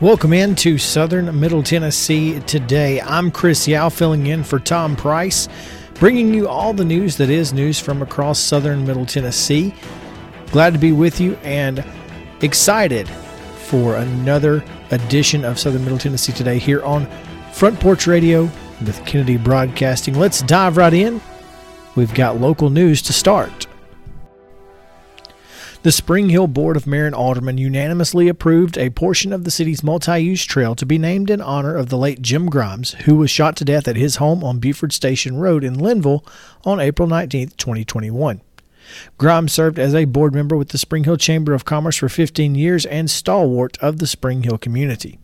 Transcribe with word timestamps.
Welcome 0.00 0.32
in 0.32 0.56
to 0.56 0.76
Southern 0.76 1.38
Middle 1.38 1.62
Tennessee 1.62 2.40
today. 2.40 3.00
I'm 3.00 3.30
Chris 3.30 3.68
Yao 3.68 3.88
filling 3.88 4.26
in 4.26 4.42
for 4.42 4.58
Tom 4.58 4.96
Price, 4.96 5.48
bringing 5.94 6.34
you 6.34 6.48
all 6.48 6.72
the 6.72 6.84
news 6.84 7.16
that 7.18 7.30
is 7.30 7.52
news 7.52 7.78
from 7.78 8.02
across 8.02 8.40
Southern 8.40 8.84
Middle 8.84 9.06
Tennessee. 9.06 9.72
Glad 10.50 10.72
to 10.72 10.80
be 10.80 10.90
with 10.90 11.20
you 11.20 11.34
and 11.44 11.84
excited 12.42 13.08
for 13.08 13.94
another 13.94 14.64
edition 14.90 15.44
of 15.44 15.60
Southern 15.60 15.84
Middle 15.84 15.98
Tennessee 15.98 16.32
today 16.32 16.58
here 16.58 16.82
on 16.82 17.06
Front 17.52 17.78
Porch 17.78 18.08
Radio 18.08 18.50
with 18.84 19.00
Kennedy 19.06 19.36
Broadcasting. 19.36 20.18
Let's 20.18 20.42
dive 20.42 20.76
right 20.76 20.92
in. 20.92 21.20
We've 21.94 22.12
got 22.14 22.40
local 22.40 22.68
news 22.68 23.00
to 23.02 23.12
start. 23.12 23.63
The 25.84 25.92
Spring 25.92 26.30
Hill 26.30 26.46
Board 26.46 26.78
of 26.78 26.86
Mayor 26.86 27.04
and 27.04 27.14
Aldermen 27.14 27.58
unanimously 27.58 28.26
approved 28.26 28.78
a 28.78 28.88
portion 28.88 29.34
of 29.34 29.44
the 29.44 29.50
city's 29.50 29.82
multi 29.82 30.18
use 30.18 30.42
trail 30.46 30.74
to 30.74 30.86
be 30.86 30.96
named 30.96 31.28
in 31.28 31.42
honor 31.42 31.76
of 31.76 31.90
the 31.90 31.98
late 31.98 32.22
Jim 32.22 32.48
Grimes, 32.48 32.92
who 33.04 33.16
was 33.16 33.30
shot 33.30 33.54
to 33.56 33.66
death 33.66 33.86
at 33.86 33.94
his 33.94 34.16
home 34.16 34.42
on 34.42 34.60
Buford 34.60 34.94
Station 34.94 35.36
Road 35.36 35.62
in 35.62 35.76
Lynnville 35.76 36.26
on 36.64 36.80
April 36.80 37.06
19, 37.06 37.48
2021. 37.58 38.40
Grimes 39.18 39.52
served 39.52 39.78
as 39.78 39.94
a 39.94 40.06
board 40.06 40.34
member 40.34 40.56
with 40.56 40.70
the 40.70 40.78
Spring 40.78 41.04
Hill 41.04 41.18
Chamber 41.18 41.52
of 41.52 41.66
Commerce 41.66 41.98
for 41.98 42.08
15 42.08 42.54
years 42.54 42.86
and 42.86 43.10
stalwart 43.10 43.76
of 43.82 43.98
the 43.98 44.06
Spring 44.06 44.42
Hill 44.42 44.56
community. 44.56 45.18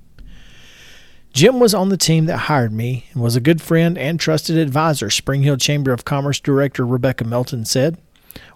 Jim 1.32 1.58
was 1.58 1.72
on 1.72 1.88
the 1.88 1.96
team 1.96 2.26
that 2.26 2.36
hired 2.36 2.74
me 2.74 3.06
and 3.14 3.22
was 3.22 3.34
a 3.34 3.40
good 3.40 3.62
friend 3.62 3.96
and 3.96 4.20
trusted 4.20 4.58
advisor, 4.58 5.08
Spring 5.08 5.42
Hill 5.42 5.56
Chamber 5.56 5.94
of 5.94 6.04
Commerce 6.04 6.38
Director 6.38 6.84
Rebecca 6.84 7.24
Melton 7.24 7.64
said 7.64 7.96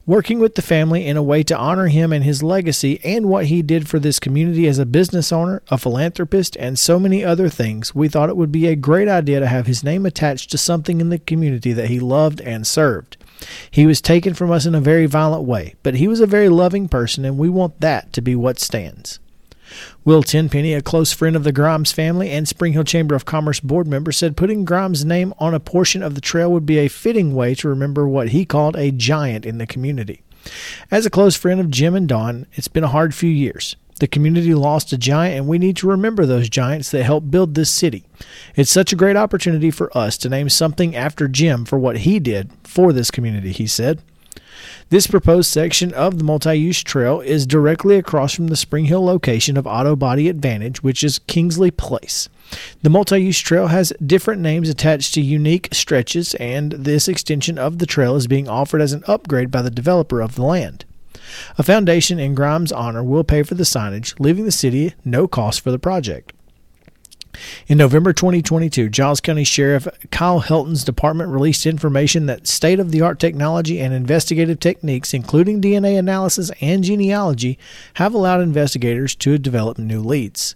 working 0.07 0.39
with 0.39 0.55
the 0.55 0.63
family 0.63 1.07
in 1.07 1.17
a 1.17 1.23
way 1.23 1.43
to 1.43 1.57
honor 1.57 1.87
him 1.87 2.13
and 2.13 2.25
his 2.25 2.43
legacy 2.43 3.01
and 3.05 3.27
what 3.27 3.47
he 3.47 3.63
did 3.63 3.89
for 3.89 3.99
this 3.99 4.21
community 4.21 4.67
as 4.67 4.79
a 4.79 4.87
business 4.87 5.33
owner, 5.33 5.63
a 5.69 5.79
philanthropist, 5.79 6.57
and 6.59 6.79
so 6.79 6.99
many 6.99 7.25
other 7.25 7.49
things, 7.49 7.95
we 7.95 8.09
thought 8.09 8.29
it 8.29 8.37
would 8.37 8.53
be 8.53 8.67
a 8.67 8.77
great 8.77 9.09
idea 9.09 9.41
to 9.41 9.47
have 9.47 9.67
his 9.67 9.83
name 9.83 10.05
attached 10.05 10.51
to 10.51 10.59
something 10.59 11.01
in 11.01 11.09
the 11.09 11.19
community 11.19 11.73
that 11.73 11.89
he 11.89 12.01
loved 12.01 12.41
and 12.43 12.67
served. 12.67 13.17
He 13.71 13.87
was 13.87 14.01
taken 14.01 14.35
from 14.35 14.51
us 14.51 14.67
in 14.67 14.75
a 14.75 14.81
very 14.81 15.07
violent 15.07 15.45
way, 15.45 15.75
but 15.83 15.95
he 15.95 16.09
was 16.09 16.21
a 16.21 16.27
very 16.27 16.49
loving 16.49 16.89
person, 16.89 17.25
and 17.25 17.39
we 17.39 17.49
want 17.49 17.81
that 17.81 18.13
to 18.13 18.23
be 18.23 18.37
what 18.37 18.61
stands. 18.61 19.19
Will 20.05 20.23
Tenpenny, 20.23 20.75
a 20.75 20.83
close 20.83 21.13
friend 21.13 21.37
of 21.37 21.45
the 21.45 21.53
Grimes 21.53 21.93
family 21.93 22.31
and 22.31 22.47
Spring 22.47 22.73
Hill 22.73 22.85
Chamber 22.85 23.15
of 23.15 23.25
Commerce 23.25 23.61
board 23.61 23.87
member, 23.87 24.13
said 24.13 24.37
putting 24.37 24.65
Grimes' 24.65 25.05
name 25.05 25.33
on 25.39 25.55
a 25.55 25.61
portion 25.61 26.03
of 26.03 26.15
the 26.15 26.21
trail 26.21 26.51
would 26.53 26.67
be 26.67 26.79
a 26.79 26.89
fitting 26.89 27.35
way 27.35 27.55
to 27.57 27.69
remember 27.69 28.09
what 28.09 28.29
he 28.29 28.45
called 28.45 28.77
a 28.77 28.91
giant 28.91 29.47
in 29.47 29.59
the 29.59 29.67
community. 29.67 30.23
As 30.91 31.07
a 31.07 31.11
close 31.11 31.37
friend 31.37 31.61
of 31.61 31.71
Jim 31.71 31.95
and 31.95 32.09
Don, 32.09 32.47
it's 32.53 32.69
been 32.69 32.85
a 32.85 32.89
hard 32.89 33.15
few 33.15 33.31
years. 33.31 33.77
The 34.01 34.09
community 34.09 34.55
lost 34.55 34.93
a 34.93 34.99
giant, 34.99 35.37
and 35.37 35.47
we 35.47 35.59
need 35.59 35.77
to 35.77 35.87
remember 35.87 36.27
those 36.27 36.49
giants 36.49 36.91
that 36.91 37.05
helped 37.05 37.31
build 37.31 37.55
this 37.55 37.71
city. 37.71 38.05
It's 38.57 38.71
such 38.71 38.93
a 38.93 38.97
great 38.97 39.17
opportunity 39.17 39.71
for 39.71 39.97
us 39.97 40.19
to 40.19 40.29
name 40.29 40.49
something 40.49 40.97
after 40.97 41.29
Jim 41.29 41.65
for 41.65 41.79
what 41.79 41.99
he 41.99 42.19
did 42.19 42.51
for 42.65 42.93
this 42.93 43.11
community, 43.11 43.53
he 43.53 43.69
said. 43.69 44.03
This 44.91 45.07
proposed 45.07 45.51
section 45.51 45.95
of 45.95 46.19
the 46.19 46.25
multi 46.25 46.55
use 46.55 46.83
trail 46.83 47.21
is 47.21 47.47
directly 47.47 47.97
across 47.97 48.35
from 48.35 48.49
the 48.49 48.57
Spring 48.57 48.85
Hill 48.85 49.05
location 49.05 49.57
of 49.57 49.67
Auto 49.67 49.97
Body 49.97 50.29
Advantage, 50.29 50.83
which 50.83 51.03
is 51.03 51.21
Kingsley 51.21 51.71
Place. 51.71 52.29
The 52.83 52.91
multi 52.91 53.19
use 53.19 53.39
trail 53.39 53.69
has 53.69 53.95
different 54.05 54.43
names 54.43 54.69
attached 54.69 55.15
to 55.15 55.23
unique 55.23 55.71
stretches, 55.73 56.35
and 56.35 56.73
this 56.73 57.09
extension 57.09 57.59
of 57.59 57.79
the 57.79 57.87
trail 57.87 58.15
is 58.15 58.27
being 58.27 58.47
offered 58.47 58.83
as 58.83 58.93
an 58.93 59.05
upgrade 59.07 59.51
by 59.51 59.63
the 59.63 59.71
developer 59.71 60.21
of 60.21 60.35
the 60.35 60.45
land. 60.45 60.85
A 61.57 61.63
foundation 61.63 62.19
in 62.19 62.35
Grimes' 62.35 62.71
honor 62.71 63.03
will 63.03 63.25
pay 63.25 63.43
for 63.43 63.55
the 63.55 63.65
signage, 63.65 64.15
leaving 64.21 64.45
the 64.45 64.53
city 64.53 64.95
no 65.05 65.27
cost 65.27 65.63
for 65.63 65.71
the 65.71 65.79
project. 65.79 66.35
In 67.67 67.79
November 67.79 68.13
2022, 68.13 68.89
Giles 68.89 69.21
County 69.21 69.45
Sheriff 69.45 69.89
Kyle 70.11 70.41
Helton's 70.41 70.85
department 70.85 71.31
released 71.31 71.67
information 71.67 72.27
that 72.27 72.47
state 72.47 72.81
of 72.81 72.91
the 72.91 73.01
art 73.01 73.19
technology 73.19 73.81
and 73.81 73.93
investigative 73.93 74.61
techniques, 74.61 75.15
including 75.15 75.61
DNA 75.61 75.99
analysis 75.99 76.51
and 76.61 76.85
genealogy, 76.85 77.59
have 77.95 78.15
allowed 78.15 78.41
investigators 78.41 79.15
to 79.17 79.39
develop 79.39 79.79
new 79.79 80.01
leads. 80.01 80.55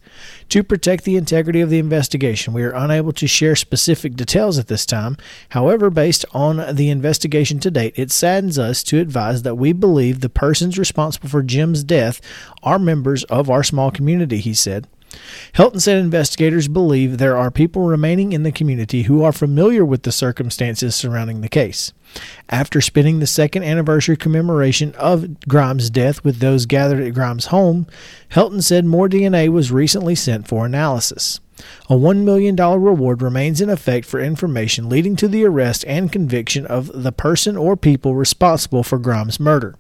To 0.51 0.63
protect 0.63 1.05
the 1.05 1.17
integrity 1.17 1.61
of 1.61 1.71
the 1.71 1.79
investigation, 1.79 2.53
we 2.53 2.63
are 2.63 2.75
unable 2.75 3.13
to 3.13 3.27
share 3.27 3.57
specific 3.57 4.15
details 4.17 4.59
at 4.59 4.69
this 4.69 4.87
time. 4.87 5.17
However, 5.51 5.91
based 5.91 6.25
on 6.33 6.75
the 6.75 6.91
investigation 6.91 7.59
to 7.61 7.71
date, 7.71 7.95
it 7.97 8.11
saddens 8.11 8.59
us 8.59 8.83
to 8.85 9.01
advise 9.01 9.43
that 9.43 9.57
we 9.57 9.73
believe 9.73 10.21
the 10.21 10.29
persons 10.29 10.79
responsible 10.79 11.29
for 11.29 11.43
Jim's 11.43 11.85
death 11.85 12.21
are 12.63 12.79
members 12.79 13.25
of 13.25 13.51
our 13.51 13.63
small 13.63 13.91
community, 13.91 14.39
he 14.39 14.55
said. 14.55 14.87
Helton 15.55 15.81
said 15.81 15.99
investigators 15.99 16.69
believe 16.69 17.19
there 17.19 17.37
are 17.37 17.51
people 17.51 17.83
remaining 17.83 18.33
in 18.33 18.43
the 18.43 18.53
community 18.53 19.03
who 19.03 19.23
are 19.23 19.33
familiar 19.33 19.85
with 19.85 20.03
the 20.03 20.13
circumstances 20.13 20.95
surrounding 20.95 21.41
the 21.41 21.49
case. 21.49 21.93
After 22.49 22.81
spending 22.81 23.19
the 23.19 23.27
second 23.27 23.65
anniversary 23.65 24.17
commemoration 24.17 24.95
of 24.95 25.41
Grimes' 25.41 25.91
death 25.91 26.25
with 26.25 26.39
those 26.39 26.67
gathered 26.67 27.01
at 27.01 27.15
Grimes' 27.15 27.47
home, 27.47 27.87
Helton 28.31 28.63
said 28.63 28.85
more 28.85 29.09
DNA 29.09 29.49
was 29.49 29.73
recently 29.73 30.15
sent 30.15 30.47
for 30.47 30.67
analysis. 30.67 31.41
A 31.91 31.95
$1 31.95 32.23
million 32.25 32.55
reward 32.55 33.21
remains 33.21 33.61
in 33.61 33.69
effect 33.69 34.07
for 34.07 34.21
information 34.21 34.89
leading 34.89 35.17
to 35.17 35.27
the 35.27 35.45
arrest 35.45 35.85
and 35.87 36.13
conviction 36.13 36.67
of 36.67 37.03
the 37.03 37.13
person 37.13 37.57
or 37.57 37.77
people 37.77 38.15
responsible 38.15 38.85
for 38.85 38.99
Grimes' 38.99 39.41
murder. 39.41 39.77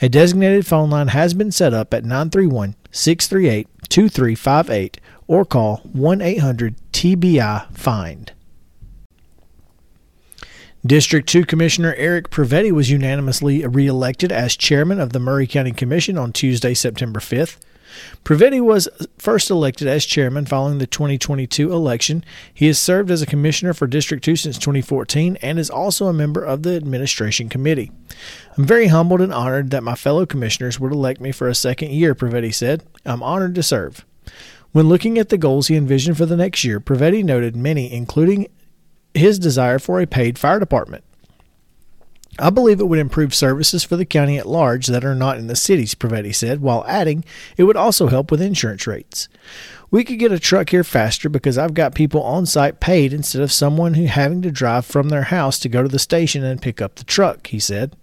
A 0.00 0.08
designated 0.08 0.66
phone 0.66 0.90
line 0.90 1.08
has 1.08 1.34
been 1.34 1.50
set 1.50 1.74
up 1.74 1.92
at 1.92 2.04
931 2.04 2.76
638 2.90 3.68
2358 3.88 5.00
or 5.26 5.44
call 5.44 5.78
1 5.92 6.20
800 6.20 6.74
TBI 6.92 7.72
FIND. 7.76 8.32
District 10.86 11.28
2 11.28 11.44
Commissioner 11.44 11.94
Eric 11.96 12.30
Previti 12.30 12.72
was 12.72 12.88
unanimously 12.90 13.66
reelected 13.66 14.30
as 14.32 14.56
chairman 14.56 15.00
of 15.00 15.12
the 15.12 15.18
Maury 15.18 15.46
County 15.46 15.72
Commission 15.72 16.16
on 16.16 16.32
Tuesday, 16.32 16.72
September 16.72 17.20
5th. 17.20 17.56
Previti 18.24 18.60
was 18.60 18.88
first 19.18 19.50
elected 19.50 19.88
as 19.88 20.04
chairman 20.04 20.46
following 20.46 20.78
the 20.78 20.86
2022 20.86 21.72
election. 21.72 22.24
He 22.52 22.66
has 22.66 22.78
served 22.78 23.10
as 23.10 23.22
a 23.22 23.26
commissioner 23.26 23.72
for 23.72 23.86
District 23.86 24.22
2 24.22 24.36
since 24.36 24.58
2014 24.58 25.36
and 25.42 25.58
is 25.58 25.70
also 25.70 26.06
a 26.06 26.12
member 26.12 26.44
of 26.44 26.62
the 26.62 26.76
administration 26.76 27.48
committee. 27.48 27.90
I'm 28.56 28.64
very 28.64 28.88
humbled 28.88 29.20
and 29.20 29.32
honored 29.32 29.70
that 29.70 29.82
my 29.82 29.94
fellow 29.94 30.26
commissioners 30.26 30.78
would 30.78 30.92
elect 30.92 31.20
me 31.20 31.32
for 31.32 31.48
a 31.48 31.54
second 31.54 31.92
year, 31.92 32.14
Previti 32.14 32.52
said. 32.52 32.84
I'm 33.04 33.22
honored 33.22 33.54
to 33.54 33.62
serve. 33.62 34.04
When 34.72 34.88
looking 34.88 35.18
at 35.18 35.30
the 35.30 35.38
goals 35.38 35.68
he 35.68 35.76
envisioned 35.76 36.18
for 36.18 36.26
the 36.26 36.36
next 36.36 36.62
year, 36.64 36.80
Previti 36.80 37.24
noted 37.24 37.56
many, 37.56 37.92
including 37.92 38.48
his 39.14 39.38
desire 39.38 39.78
for 39.78 40.00
a 40.00 40.06
paid 40.06 40.38
fire 40.38 40.60
department. 40.60 41.04
I 42.38 42.50
believe 42.50 42.78
it 42.78 42.86
would 42.86 43.00
improve 43.00 43.34
services 43.34 43.82
for 43.82 43.96
the 43.96 44.04
county 44.04 44.38
at 44.38 44.46
large 44.46 44.86
that 44.86 45.04
are 45.04 45.14
not 45.14 45.38
in 45.38 45.48
the 45.48 45.56
cities, 45.56 45.94
Previti 45.94 46.34
said, 46.34 46.60
while 46.60 46.84
adding 46.86 47.24
it 47.56 47.64
would 47.64 47.76
also 47.76 48.06
help 48.06 48.30
with 48.30 48.40
insurance 48.40 48.86
rates. 48.86 49.28
We 49.90 50.04
could 50.04 50.18
get 50.18 50.32
a 50.32 50.38
truck 50.38 50.70
here 50.70 50.84
faster 50.84 51.28
because 51.28 51.58
I've 51.58 51.74
got 51.74 51.94
people 51.94 52.22
on 52.22 52.46
site 52.46 52.78
paid 52.78 53.12
instead 53.12 53.42
of 53.42 53.50
someone 53.50 53.94
who 53.94 54.04
having 54.04 54.42
to 54.42 54.52
drive 54.52 54.86
from 54.86 55.08
their 55.08 55.24
house 55.24 55.58
to 55.60 55.68
go 55.68 55.82
to 55.82 55.88
the 55.88 55.98
station 55.98 56.44
and 56.44 56.62
pick 56.62 56.80
up 56.80 56.96
the 56.96 57.04
truck, 57.04 57.48
he 57.48 57.58
said. 57.58 57.96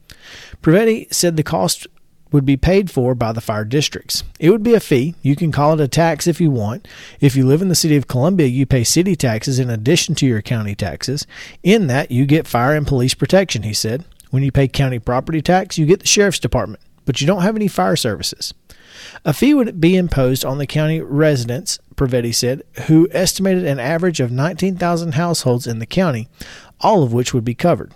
Previti 0.62 1.14
said 1.14 1.38
the 1.38 1.44
cost 1.44 1.88
would 2.32 2.46
be 2.46 2.58
paid 2.58 2.92
for 2.92 3.16
by 3.16 3.32
the 3.32 3.40
fire 3.40 3.64
districts. 3.64 4.24
It 4.40 4.50
would 4.50 4.64
be 4.64 4.74
a 4.74 4.80
fee. 4.80 5.16
You 5.22 5.36
can 5.36 5.52
call 5.52 5.74
it 5.74 5.80
a 5.80 5.88
tax 5.88 6.28
if 6.28 6.42
you 6.42 6.52
want. 6.52 6.88
If 7.22 7.36
you 7.36 7.46
live 7.46 7.62
in 7.62 7.70
the 7.70 7.76
city 7.76 7.96
of 7.96 8.08
Columbia, 8.08 8.48
you 8.48 8.66
pay 8.66 8.84
city 8.84 9.16
taxes 9.16 9.60
in 9.60 9.70
addition 9.70 10.16
to 10.16 10.26
your 10.26 10.42
county 10.42 10.76
taxes. 10.76 11.26
In 11.64 11.88
that, 11.88 12.12
you 12.12 12.26
get 12.26 12.48
fire 12.48 12.76
and 12.76 12.86
police 12.86 13.14
protection, 13.14 13.64
he 13.64 13.74
said. 13.74 14.04
When 14.32 14.44
you 14.44 14.52
pay 14.52 14.68
county 14.68 15.00
property 15.00 15.42
tax, 15.42 15.78
you 15.78 15.86
get 15.86 16.02
the 16.02 16.08
sheriff's 16.08 16.40
department, 16.40 16.82
but 17.06 17.22
you 17.22 17.28
don't 17.28 17.44
have 17.44 17.56
any 17.56 17.68
fire 17.68 17.96
services. 17.96 18.54
A 19.24 19.34
fee 19.34 19.54
would 19.54 19.80
be 19.80 19.96
imposed 19.96 20.46
on 20.46 20.58
the 20.58 20.68
county 20.68 21.02
residents, 21.02 21.80
Previti 21.96 22.34
said, 22.34 22.64
who 22.88 23.08
estimated 23.12 23.66
an 23.66 23.80
average 23.80 24.20
of 24.20 24.32
19,000 24.32 25.14
households 25.14 25.68
in 25.68 25.80
the 25.80 25.86
county, 25.86 26.28
all 26.82 27.04
of 27.04 27.14
which 27.14 27.34
would 27.34 27.46
be 27.46 27.56
covered. 27.56 27.92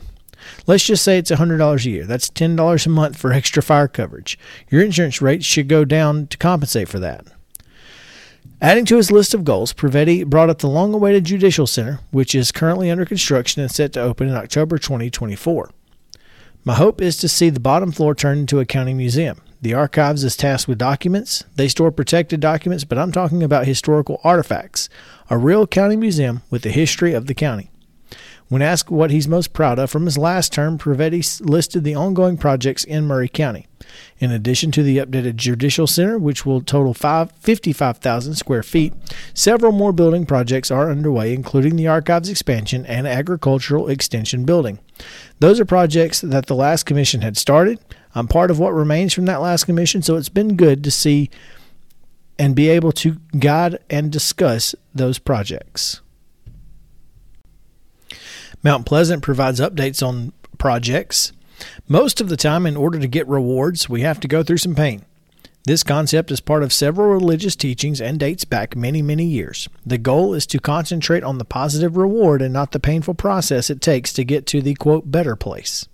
Let's 0.65 0.85
just 0.85 1.03
say 1.03 1.17
it's 1.17 1.31
$100 1.31 1.85
a 1.85 1.89
year. 1.89 2.05
That's 2.05 2.29
$10 2.29 2.85
a 2.85 2.89
month 2.89 3.17
for 3.17 3.33
extra 3.33 3.61
fire 3.61 3.87
coverage. 3.87 4.37
Your 4.69 4.83
insurance 4.83 5.21
rates 5.21 5.45
should 5.45 5.67
go 5.67 5.85
down 5.85 6.27
to 6.27 6.37
compensate 6.37 6.87
for 6.87 6.99
that. 6.99 7.25
Adding 8.61 8.85
to 8.85 8.97
his 8.97 9.11
list 9.11 9.33
of 9.33 9.45
goals, 9.45 9.71
Previti 9.71 10.25
brought 10.25 10.49
up 10.49 10.59
the 10.59 10.67
long 10.67 10.93
awaited 10.93 11.23
Judicial 11.23 11.65
Center, 11.65 11.99
which 12.11 12.35
is 12.35 12.51
currently 12.51 12.91
under 12.91 13.05
construction 13.05 13.61
and 13.61 13.71
set 13.71 13.93
to 13.93 14.01
open 14.01 14.27
in 14.27 14.35
October 14.35 14.77
2024. 14.77 15.71
My 16.65 16.75
hope 16.75 17.01
is 17.01 17.15
to 17.17 17.29
see 17.29 17.49
the 17.49 17.59
bottom 17.59 17.91
floor 17.91 18.13
turned 18.13 18.41
into 18.41 18.59
a 18.59 18.65
county 18.65 18.93
museum. 18.93 19.41
The 19.61 19.73
archives 19.73 20.23
is 20.23 20.35
tasked 20.35 20.67
with 20.67 20.77
documents. 20.77 21.45
They 21.55 21.69
store 21.69 21.91
protected 21.91 22.41
documents, 22.41 22.83
but 22.83 22.97
I'm 22.97 23.11
talking 23.11 23.43
about 23.43 23.65
historical 23.65 24.19
artifacts, 24.23 24.89
a 25.29 25.37
real 25.37 25.65
county 25.67 25.95
museum 25.95 26.41
with 26.49 26.63
the 26.63 26.71
history 26.71 27.13
of 27.13 27.27
the 27.27 27.33
county. 27.33 27.71
When 28.49 28.63
asked 28.63 28.89
what 28.89 29.11
he's 29.11 29.27
most 29.27 29.53
proud 29.53 29.77
of 29.77 29.91
from 29.91 30.05
his 30.05 30.17
last 30.17 30.51
term, 30.51 30.79
Previti 30.79 31.39
listed 31.47 31.83
the 31.83 31.93
ongoing 31.93 32.35
projects 32.35 32.83
in 32.83 33.05
Maury 33.05 33.29
County. 33.29 33.67
In 34.17 34.31
addition 34.31 34.71
to 34.71 34.81
the 34.81 34.97
updated 34.97 35.35
Judicial 35.35 35.85
Center, 35.85 36.17
which 36.17 36.47
will 36.47 36.59
total 36.59 36.95
55,000 36.95 38.33
square 38.33 38.63
feet, 38.63 38.93
several 39.35 39.71
more 39.71 39.93
building 39.93 40.25
projects 40.25 40.71
are 40.71 40.89
underway, 40.89 41.31
including 41.31 41.75
the 41.75 41.87
Archives 41.87 42.27
expansion 42.27 42.87
and 42.87 43.07
Agricultural 43.07 43.87
Extension 43.87 44.45
building. 44.45 44.79
Those 45.39 45.59
are 45.59 45.65
projects 45.65 46.21
that 46.21 46.47
the 46.47 46.55
last 46.55 46.87
commission 46.87 47.21
had 47.21 47.37
started. 47.37 47.79
I'm 48.15 48.27
part 48.27 48.49
of 48.49 48.57
what 48.57 48.73
remains 48.73 49.13
from 49.13 49.25
that 49.25 49.41
last 49.41 49.65
commission, 49.65 50.01
so 50.01 50.15
it's 50.15 50.27
been 50.27 50.55
good 50.55 50.83
to 50.83 50.91
see 50.91 51.29
and 52.39 52.55
be 52.55 52.67
able 52.69 52.93
to 52.93 53.17
guide 53.37 53.77
and 53.91 54.11
discuss 54.11 54.73
those 54.95 55.19
projects. 55.19 56.01
Mount 58.61 58.85
Pleasant 58.85 59.23
provides 59.23 59.61
updates 59.61 60.05
on 60.05 60.33
projects. 60.57 61.31
Most 61.87 62.19
of 62.19 62.27
the 62.27 62.37
time, 62.37 62.65
in 62.65 62.75
order 62.75 62.99
to 62.99 63.07
get 63.07 63.27
rewards, 63.27 63.87
we 63.87 64.01
have 64.01 64.19
to 64.19 64.27
go 64.27 64.43
through 64.43 64.57
some 64.57 64.75
pain. 64.75 65.05
This 65.65 65.83
concept 65.83 66.31
is 66.31 66.41
part 66.41 66.63
of 66.63 66.73
several 66.73 67.09
religious 67.09 67.55
teachings 67.55 68.01
and 68.01 68.19
dates 68.19 68.43
back 68.43 68.75
many, 68.75 69.01
many 69.01 69.25
years. 69.25 69.69
The 69.85 69.97
goal 69.97 70.33
is 70.33 70.45
to 70.47 70.59
concentrate 70.59 71.23
on 71.23 71.37
the 71.37 71.45
positive 71.45 71.95
reward 71.95 72.41
and 72.41 72.53
not 72.53 72.71
the 72.71 72.79
painful 72.79 73.13
process 73.13 73.69
it 73.69 73.81
takes 73.81 74.11
to 74.13 74.25
get 74.25 74.45
to 74.47 74.61
the 74.61 74.73
quote 74.73 75.09
better 75.09 75.35
place. 75.35 75.87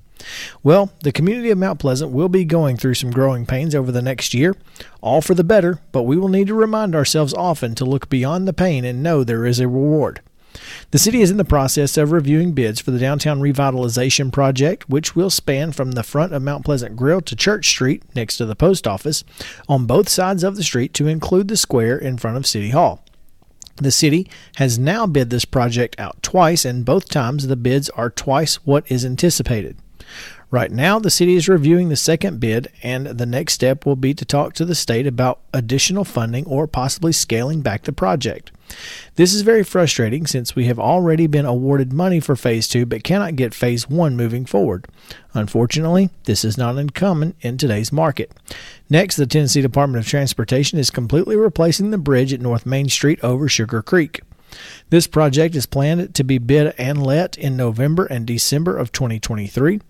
Well, 0.63 0.91
the 1.03 1.11
community 1.11 1.51
of 1.51 1.57
Mount 1.57 1.79
Pleasant 1.79 2.11
will 2.11 2.29
be 2.29 2.45
going 2.45 2.77
through 2.77 2.95
some 2.95 3.11
growing 3.11 3.45
pains 3.45 3.75
over 3.75 3.91
the 3.91 4.01
next 4.01 4.33
year, 4.33 4.55
all 5.01 5.21
for 5.21 5.35
the 5.35 5.43
better, 5.43 5.79
but 5.91 6.03
we 6.03 6.17
will 6.17 6.29
need 6.29 6.47
to 6.47 6.55
remind 6.55 6.95
ourselves 6.95 7.33
often 7.33 7.75
to 7.75 7.85
look 7.85 8.09
beyond 8.09 8.47
the 8.47 8.53
pain 8.53 8.85
and 8.85 9.03
know 9.03 9.23
there 9.23 9.45
is 9.45 9.59
a 9.59 9.67
reward. 9.67 10.21
The 10.91 10.99
city 10.99 11.21
is 11.21 11.31
in 11.31 11.37
the 11.37 11.45
process 11.45 11.97
of 11.97 12.11
reviewing 12.11 12.53
bids 12.53 12.79
for 12.79 12.91
the 12.91 12.99
downtown 12.99 13.39
revitalization 13.39 14.31
project, 14.31 14.89
which 14.89 15.15
will 15.15 15.29
span 15.29 15.71
from 15.71 15.91
the 15.91 16.03
front 16.03 16.33
of 16.33 16.41
Mount 16.41 16.65
Pleasant 16.65 16.95
Grill 16.95 17.21
to 17.21 17.35
Church 17.35 17.67
Street 17.67 18.03
next 18.15 18.37
to 18.37 18.45
the 18.45 18.55
post 18.55 18.87
office 18.87 19.23
on 19.67 19.85
both 19.85 20.09
sides 20.09 20.43
of 20.43 20.55
the 20.55 20.63
street 20.63 20.93
to 20.93 21.07
include 21.07 21.47
the 21.47 21.57
square 21.57 21.97
in 21.97 22.17
front 22.17 22.37
of 22.37 22.45
City 22.45 22.69
Hall. 22.69 23.03
The 23.77 23.91
city 23.91 24.29
has 24.55 24.79
now 24.79 25.05
bid 25.05 25.29
this 25.29 25.43
project 25.43 25.99
out 25.99 26.23
twice, 26.23 26.63
and 26.63 26.85
both 26.85 27.09
times 27.09 27.47
the 27.47 27.57
bids 27.57 27.89
are 27.89 28.09
twice 28.09 28.55
what 28.65 28.89
is 28.89 29.03
anticipated. 29.03 29.77
Right 30.49 30.71
now, 30.71 30.99
the 30.99 31.09
city 31.09 31.35
is 31.35 31.49
reviewing 31.49 31.89
the 31.89 31.97
second 31.97 32.39
bid, 32.39 32.69
and 32.83 33.07
the 33.07 33.25
next 33.25 33.53
step 33.53 33.85
will 33.85 33.97
be 33.97 34.13
to 34.13 34.23
talk 34.23 34.53
to 34.53 34.63
the 34.63 34.75
state 34.75 35.05
about 35.07 35.41
additional 35.53 36.05
funding 36.05 36.45
or 36.45 36.67
possibly 36.67 37.11
scaling 37.11 37.61
back 37.61 37.83
the 37.83 37.91
project. 37.91 38.51
This 39.15 39.33
is 39.33 39.41
very 39.41 39.63
frustrating 39.63 40.27
since 40.27 40.55
we 40.55 40.65
have 40.65 40.79
already 40.79 41.27
been 41.27 41.45
awarded 41.45 41.93
money 41.93 42.19
for 42.19 42.35
Phase 42.35 42.67
2 42.67 42.85
but 42.85 43.03
cannot 43.03 43.35
get 43.35 43.53
Phase 43.53 43.89
1 43.89 44.15
moving 44.15 44.45
forward. 44.45 44.87
Unfortunately, 45.33 46.09
this 46.25 46.43
is 46.43 46.57
not 46.57 46.77
uncommon 46.77 47.33
in 47.41 47.57
today's 47.57 47.91
market. 47.91 48.31
Next, 48.89 49.15
the 49.15 49.25
Tennessee 49.25 49.61
Department 49.61 50.03
of 50.03 50.09
Transportation 50.09 50.79
is 50.79 50.89
completely 50.89 51.35
replacing 51.35 51.91
the 51.91 51.97
bridge 51.97 52.33
at 52.33 52.41
North 52.41 52.65
Main 52.65 52.89
Street 52.89 53.19
over 53.23 53.47
Sugar 53.47 53.81
Creek. 53.81 54.21
This 54.89 55.07
project 55.07 55.55
is 55.55 55.65
planned 55.65 56.13
to 56.15 56.23
be 56.23 56.37
bid 56.37 56.73
and 56.77 57.05
let 57.05 57.37
in 57.37 57.57
November 57.57 58.05
and 58.05 58.25
December 58.25 58.77
of 58.77 58.91
2023. 58.91 59.81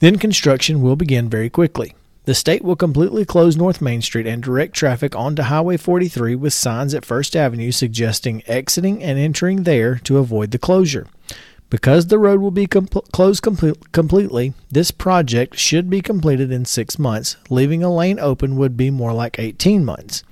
Then 0.00 0.18
construction 0.18 0.80
will 0.80 0.96
begin 0.96 1.28
very 1.28 1.50
quickly. 1.50 1.94
The 2.28 2.34
state 2.34 2.62
will 2.62 2.76
completely 2.76 3.24
close 3.24 3.56
North 3.56 3.80
Main 3.80 4.02
Street 4.02 4.26
and 4.26 4.42
direct 4.42 4.74
traffic 4.74 5.16
onto 5.16 5.40
Highway 5.40 5.78
43 5.78 6.34
with 6.34 6.52
signs 6.52 6.92
at 6.92 7.06
First 7.06 7.34
Avenue 7.34 7.72
suggesting 7.72 8.42
exiting 8.46 9.02
and 9.02 9.18
entering 9.18 9.62
there 9.62 9.94
to 10.00 10.18
avoid 10.18 10.50
the 10.50 10.58
closure. 10.58 11.06
Because 11.70 12.08
the 12.08 12.18
road 12.18 12.42
will 12.42 12.50
be 12.50 12.66
closed 12.66 13.42
com- 13.42 13.74
completely, 13.92 14.52
this 14.70 14.90
project 14.90 15.56
should 15.56 15.88
be 15.88 16.02
completed 16.02 16.52
in 16.52 16.66
six 16.66 16.98
months. 16.98 17.38
Leaving 17.48 17.82
a 17.82 17.90
lane 17.90 18.18
open 18.20 18.56
would 18.56 18.76
be 18.76 18.90
more 18.90 19.14
like 19.14 19.38
18 19.38 19.82
months. 19.82 20.22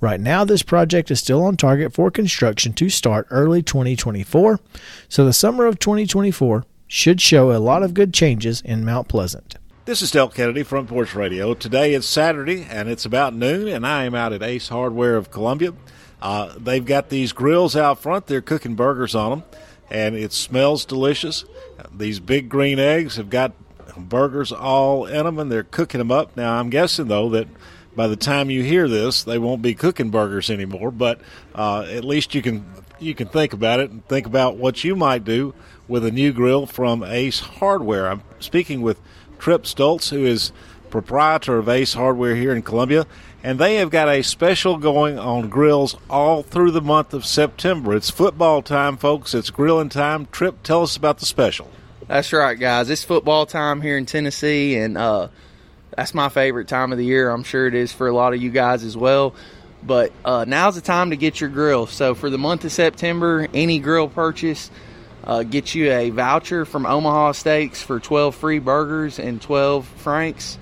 Right 0.00 0.20
now, 0.20 0.46
this 0.46 0.62
project 0.62 1.10
is 1.10 1.20
still 1.20 1.44
on 1.44 1.58
target 1.58 1.92
for 1.92 2.10
construction 2.10 2.72
to 2.72 2.88
start 2.88 3.26
early 3.28 3.60
2024, 3.62 4.58
so 5.06 5.26
the 5.26 5.34
summer 5.34 5.66
of 5.66 5.78
2024 5.78 6.64
should 6.86 7.20
show 7.20 7.52
a 7.52 7.60
lot 7.60 7.82
of 7.82 7.92
good 7.92 8.14
changes 8.14 8.62
in 8.62 8.86
Mount 8.86 9.08
Pleasant. 9.08 9.56
This 9.84 10.00
is 10.00 10.12
Del 10.12 10.28
Kennedy, 10.28 10.62
Front 10.62 10.88
Porch 10.88 11.12
Radio. 11.16 11.54
Today 11.54 11.92
is 11.92 12.06
Saturday, 12.06 12.64
and 12.70 12.88
it's 12.88 13.04
about 13.04 13.34
noon, 13.34 13.66
and 13.66 13.84
I 13.84 14.04
am 14.04 14.14
out 14.14 14.32
at 14.32 14.40
Ace 14.40 14.68
Hardware 14.68 15.16
of 15.16 15.32
Columbia. 15.32 15.74
Uh, 16.20 16.54
they've 16.56 16.84
got 16.84 17.08
these 17.08 17.32
grills 17.32 17.74
out 17.74 17.98
front. 17.98 18.28
They're 18.28 18.40
cooking 18.40 18.76
burgers 18.76 19.16
on 19.16 19.30
them, 19.30 19.42
and 19.90 20.14
it 20.14 20.32
smells 20.32 20.84
delicious. 20.84 21.44
These 21.92 22.20
big 22.20 22.48
green 22.48 22.78
eggs 22.78 23.16
have 23.16 23.28
got 23.28 23.54
burgers 23.96 24.52
all 24.52 25.06
in 25.06 25.24
them, 25.24 25.40
and 25.40 25.50
they're 25.50 25.64
cooking 25.64 25.98
them 25.98 26.12
up. 26.12 26.36
Now, 26.36 26.60
I'm 26.60 26.70
guessing, 26.70 27.08
though, 27.08 27.30
that 27.30 27.48
by 27.96 28.06
the 28.06 28.14
time 28.14 28.50
you 28.50 28.62
hear 28.62 28.86
this, 28.86 29.24
they 29.24 29.36
won't 29.36 29.62
be 29.62 29.74
cooking 29.74 30.10
burgers 30.10 30.48
anymore, 30.48 30.92
but 30.92 31.20
uh, 31.56 31.88
at 31.90 32.04
least 32.04 32.36
you 32.36 32.42
can 32.42 32.64
you 33.00 33.16
can 33.16 33.26
think 33.26 33.52
about 33.52 33.80
it 33.80 33.90
and 33.90 34.06
think 34.06 34.26
about 34.26 34.56
what 34.56 34.84
you 34.84 34.94
might 34.94 35.24
do 35.24 35.52
with 35.88 36.06
a 36.06 36.12
new 36.12 36.32
grill 36.32 36.66
from 36.66 37.02
Ace 37.02 37.40
Hardware. 37.40 38.08
I'm 38.08 38.22
speaking 38.38 38.80
with– 38.80 39.00
Trip 39.42 39.64
Stoltz, 39.64 40.10
who 40.10 40.24
is 40.24 40.52
proprietor 40.88 41.58
of 41.58 41.68
Ace 41.68 41.94
Hardware 41.94 42.36
here 42.36 42.54
in 42.54 42.62
Columbia, 42.62 43.08
and 43.42 43.58
they 43.58 43.74
have 43.74 43.90
got 43.90 44.08
a 44.08 44.22
special 44.22 44.76
going 44.76 45.18
on 45.18 45.48
grills 45.48 45.96
all 46.08 46.44
through 46.44 46.70
the 46.70 46.80
month 46.80 47.12
of 47.12 47.26
September. 47.26 47.92
It's 47.92 48.08
football 48.08 48.62
time, 48.62 48.96
folks. 48.96 49.34
It's 49.34 49.50
grilling 49.50 49.88
time. 49.88 50.28
Trip, 50.30 50.62
tell 50.62 50.84
us 50.84 50.96
about 50.96 51.18
the 51.18 51.26
special. 51.26 51.68
That's 52.06 52.32
right, 52.32 52.56
guys. 52.56 52.88
It's 52.88 53.02
football 53.02 53.44
time 53.44 53.80
here 53.80 53.98
in 53.98 54.06
Tennessee, 54.06 54.76
and 54.76 54.96
uh, 54.96 55.26
that's 55.96 56.14
my 56.14 56.28
favorite 56.28 56.68
time 56.68 56.92
of 56.92 56.98
the 56.98 57.04
year. 57.04 57.28
I'm 57.28 57.42
sure 57.42 57.66
it 57.66 57.74
is 57.74 57.92
for 57.92 58.06
a 58.06 58.14
lot 58.14 58.34
of 58.34 58.40
you 58.40 58.50
guys 58.50 58.84
as 58.84 58.96
well. 58.96 59.34
But 59.82 60.12
uh, 60.24 60.44
now's 60.46 60.76
the 60.76 60.80
time 60.82 61.10
to 61.10 61.16
get 61.16 61.40
your 61.40 61.50
grill. 61.50 61.88
So 61.88 62.14
for 62.14 62.30
the 62.30 62.38
month 62.38 62.64
of 62.64 62.70
September, 62.70 63.48
any 63.52 63.80
grill 63.80 64.06
purchase– 64.06 64.70
uh, 65.24 65.42
get 65.42 65.74
you 65.74 65.90
a 65.92 66.10
voucher 66.10 66.64
from 66.64 66.86
Omaha 66.86 67.32
Steaks 67.32 67.82
for 67.82 68.00
12 68.00 68.34
free 68.34 68.58
burgers 68.58 69.18
and 69.18 69.40
12 69.40 69.86
franks. 69.86 70.58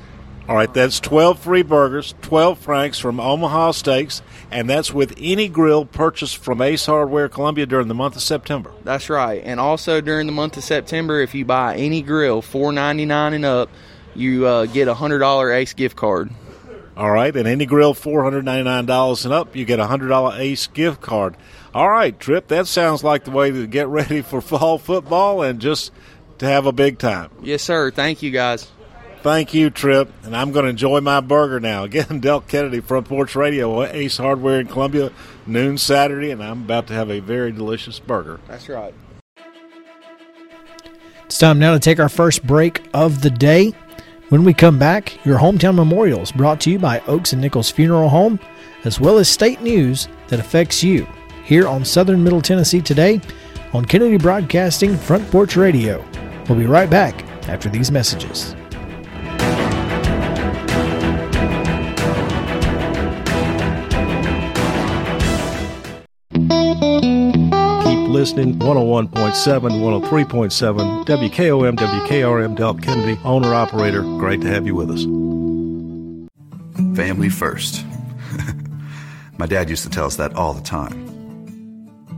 All 0.48 0.56
right, 0.56 0.72
that's 0.72 0.98
12 0.98 1.38
free 1.38 1.62
burgers, 1.62 2.14
12 2.22 2.58
franks 2.58 2.98
from 2.98 3.20
Omaha 3.20 3.70
Steaks, 3.70 4.20
and 4.50 4.68
that's 4.68 4.92
with 4.92 5.14
any 5.16 5.48
grill 5.48 5.84
purchased 5.84 6.38
from 6.38 6.60
Ace 6.60 6.86
Hardware 6.86 7.28
Columbia 7.28 7.66
during 7.66 7.86
the 7.86 7.94
month 7.94 8.16
of 8.16 8.22
September. 8.22 8.72
That's 8.82 9.08
right. 9.08 9.40
And 9.44 9.60
also 9.60 10.00
during 10.00 10.26
the 10.26 10.32
month 10.32 10.56
of 10.56 10.64
September, 10.64 11.20
if 11.20 11.36
you 11.36 11.44
buy 11.44 11.76
any 11.76 12.02
grill, 12.02 12.42
$4.99 12.42 13.34
and 13.34 13.44
up, 13.44 13.70
you 14.16 14.44
uh, 14.46 14.66
get 14.66 14.88
a 14.88 14.94
$100 14.94 15.54
Ace 15.54 15.72
gift 15.74 15.94
card. 15.94 16.30
All 16.96 17.10
right, 17.10 17.34
and 17.34 17.46
any 17.46 17.64
grill 17.64 17.94
$499 17.94 19.24
and 19.24 19.32
up, 19.32 19.54
you 19.54 19.64
get 19.64 19.78
a 19.78 19.86
$100 19.86 20.38
Ace 20.38 20.66
gift 20.66 21.00
card. 21.00 21.36
All 21.72 21.88
right, 21.88 22.18
Trip, 22.18 22.48
that 22.48 22.66
sounds 22.66 23.04
like 23.04 23.24
the 23.24 23.30
way 23.30 23.52
to 23.52 23.66
get 23.66 23.86
ready 23.86 24.22
for 24.22 24.40
fall 24.40 24.78
football 24.78 25.42
and 25.42 25.60
just 25.60 25.92
to 26.38 26.46
have 26.46 26.66
a 26.66 26.72
big 26.72 26.98
time. 26.98 27.30
Yes, 27.42 27.62
sir. 27.62 27.90
Thank 27.92 28.22
you, 28.22 28.30
guys. 28.32 28.70
Thank 29.22 29.54
you, 29.54 29.70
Trip. 29.70 30.10
And 30.24 30.34
I'm 30.34 30.50
going 30.50 30.64
to 30.64 30.70
enjoy 30.70 31.00
my 31.00 31.20
burger 31.20 31.60
now. 31.60 31.84
Again, 31.84 32.18
Del 32.20 32.40
Kennedy, 32.40 32.80
Front 32.80 33.06
Porch 33.08 33.36
Radio, 33.36 33.84
Ace 33.84 34.16
Hardware 34.16 34.60
in 34.60 34.66
Columbia, 34.66 35.12
noon 35.46 35.78
Saturday, 35.78 36.30
and 36.30 36.42
I'm 36.42 36.62
about 36.62 36.88
to 36.88 36.94
have 36.94 37.10
a 37.10 37.20
very 37.20 37.52
delicious 37.52 38.00
burger. 38.00 38.40
That's 38.48 38.68
right. 38.68 38.94
It's 41.26 41.38
time 41.38 41.60
now 41.60 41.74
to 41.74 41.78
take 41.78 42.00
our 42.00 42.08
first 42.08 42.44
break 42.44 42.82
of 42.92 43.22
the 43.22 43.30
day. 43.30 43.72
When 44.30 44.42
we 44.42 44.54
come 44.54 44.78
back, 44.78 45.24
your 45.24 45.38
hometown 45.38 45.76
memorials 45.76 46.32
brought 46.32 46.60
to 46.62 46.70
you 46.70 46.80
by 46.80 47.00
Oaks 47.06 47.32
and 47.32 47.40
Nichols 47.40 47.70
Funeral 47.70 48.08
Home, 48.08 48.40
as 48.84 48.98
well 48.98 49.18
as 49.18 49.28
state 49.28 49.60
news 49.60 50.08
that 50.28 50.40
affects 50.40 50.82
you 50.82 51.06
here 51.50 51.66
on 51.66 51.84
Southern 51.84 52.22
Middle 52.22 52.40
Tennessee 52.40 52.80
today 52.80 53.20
on 53.72 53.84
Kennedy 53.84 54.16
Broadcasting 54.16 54.96
Front 54.96 55.28
Porch 55.32 55.56
Radio. 55.56 55.98
We'll 56.48 56.56
be 56.56 56.66
right 56.66 56.88
back 56.88 57.24
after 57.48 57.68
these 57.68 57.90
messages. 57.90 58.54
Keep 67.82 68.08
listening 68.08 68.54
101.7, 68.60 69.10
103.7, 69.10 71.04
WKOM, 71.04 71.76
WKRM, 71.76 72.56
Del 72.56 72.74
Kennedy, 72.74 73.20
owner 73.24 73.52
operator. 73.54 74.02
Great 74.02 74.40
to 74.42 74.46
have 74.46 74.66
you 74.66 74.76
with 74.76 74.88
us. 74.88 75.02
Family 76.96 77.28
first. 77.28 77.84
My 79.36 79.46
dad 79.46 79.68
used 79.68 79.82
to 79.82 79.90
tell 79.90 80.06
us 80.06 80.14
that 80.14 80.34
all 80.34 80.54
the 80.54 80.62
time. 80.62 81.09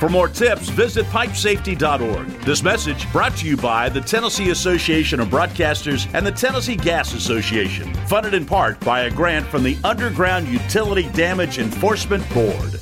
For 0.00 0.08
more 0.08 0.28
tips, 0.28 0.70
visit 0.70 1.04
pipesafety.org. 1.08 2.26
This 2.40 2.62
message 2.62 3.12
brought 3.12 3.36
to 3.36 3.46
you 3.46 3.58
by 3.58 3.90
the 3.90 4.00
Tennessee 4.00 4.48
Association 4.48 5.20
of 5.20 5.28
Broadcasters 5.28 6.08
and 6.14 6.26
the 6.26 6.32
Tennessee 6.32 6.74
Gas 6.74 7.12
Association, 7.12 7.92
funded 8.06 8.32
in 8.32 8.46
part 8.46 8.80
by 8.80 9.02
a 9.02 9.10
grant 9.10 9.46
from 9.48 9.62
the 9.62 9.76
Underground 9.84 10.48
Utility 10.48 11.10
Damage 11.10 11.58
Enforcement 11.58 12.26
Board. 12.32 12.80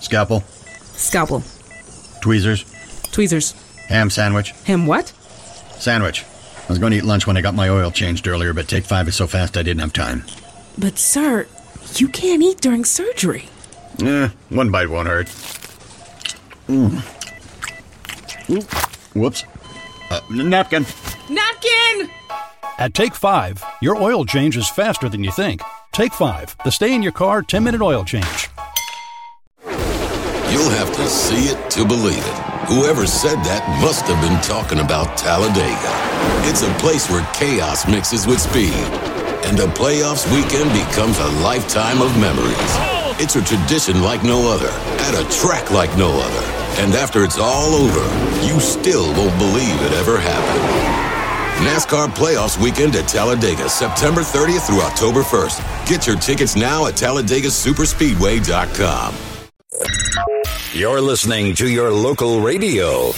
Scalpel. 0.00 0.40
Scalpel. 0.94 1.42
Tweezers. 2.22 2.64
Tweezers. 3.12 3.52
Ham 3.88 4.08
sandwich. 4.08 4.52
Ham 4.64 4.86
what? 4.86 5.08
Sandwich. 5.78 6.24
I 6.24 6.68
was 6.70 6.78
going 6.78 6.92
to 6.92 6.96
eat 6.96 7.04
lunch 7.04 7.26
when 7.26 7.36
I 7.36 7.42
got 7.42 7.54
my 7.54 7.68
oil 7.68 7.90
changed 7.90 8.26
earlier, 8.26 8.54
but 8.54 8.66
take 8.66 8.84
five 8.84 9.08
is 9.08 9.14
so 9.14 9.26
fast 9.26 9.58
I 9.58 9.62
didn't 9.62 9.82
have 9.82 9.92
time. 9.92 10.24
But, 10.78 10.98
sir, 10.98 11.46
you 11.96 12.08
can't 12.08 12.42
eat 12.42 12.62
during 12.62 12.86
surgery. 12.86 13.50
Eh, 14.02 14.30
one 14.48 14.70
bite 14.70 14.88
won't 14.88 15.06
hurt. 15.06 15.28
Mm. 16.68 17.00
Whoops. 19.14 19.44
Uh, 20.10 20.20
napkin. 20.30 20.86
Napkin! 21.30 22.10
At 22.78 22.92
Take 22.94 23.14
5, 23.14 23.64
your 23.80 23.96
oil 23.96 24.24
change 24.24 24.56
is 24.56 24.68
faster 24.68 25.08
than 25.08 25.22
you 25.22 25.30
think. 25.30 25.62
Take 25.92 26.12
5, 26.12 26.56
the 26.64 26.70
stay 26.70 26.94
in 26.94 27.02
your 27.02 27.12
car 27.12 27.42
10 27.42 27.62
minute 27.62 27.80
oil 27.80 28.04
change. 28.04 28.48
You'll 29.64 30.70
have 30.70 30.94
to 30.94 31.06
see 31.08 31.50
it 31.50 31.70
to 31.70 31.84
believe 31.84 32.18
it. 32.18 32.44
Whoever 32.68 33.06
said 33.06 33.36
that 33.44 33.62
must 33.82 34.06
have 34.06 34.20
been 34.22 34.40
talking 34.40 34.78
about 34.80 35.16
Talladega. 35.18 35.92
It's 36.48 36.62
a 36.62 36.72
place 36.78 37.10
where 37.10 37.26
chaos 37.34 37.86
mixes 37.86 38.26
with 38.26 38.40
speed, 38.40 38.72
and 39.44 39.58
a 39.60 39.66
playoffs 39.74 40.24
weekend 40.32 40.72
becomes 40.72 41.18
a 41.18 41.28
lifetime 41.42 42.00
of 42.00 42.16
memories. 42.18 42.72
It's 43.20 43.36
a 43.36 43.42
tradition 43.42 44.02
like 44.02 44.22
no 44.24 44.50
other, 44.50 44.70
at 45.06 45.14
a 45.14 45.28
track 45.30 45.70
like 45.70 45.96
no 45.98 46.10
other. 46.20 46.53
And 46.76 46.92
after 46.94 47.22
it's 47.24 47.38
all 47.38 47.74
over, 47.74 48.00
you 48.46 48.60
still 48.60 49.06
won't 49.14 49.36
believe 49.38 49.80
it 49.82 49.92
ever 49.92 50.18
happened. 50.18 50.62
NASCAR 51.66 52.08
Playoffs 52.08 52.58
Weekend 52.60 52.96
at 52.96 53.08
Talladega, 53.08 53.68
September 53.68 54.22
30th 54.22 54.66
through 54.66 54.80
October 54.82 55.22
1st. 55.22 55.88
Get 55.88 56.04
your 56.06 56.16
tickets 56.16 56.56
now 56.56 56.86
at 56.86 56.94
TalladegaSuperspeedway.com. 56.94 59.14
You're 60.72 61.00
listening 61.00 61.54
to 61.54 61.68
your 61.68 61.92
local 61.92 62.40
radio. 62.40 63.12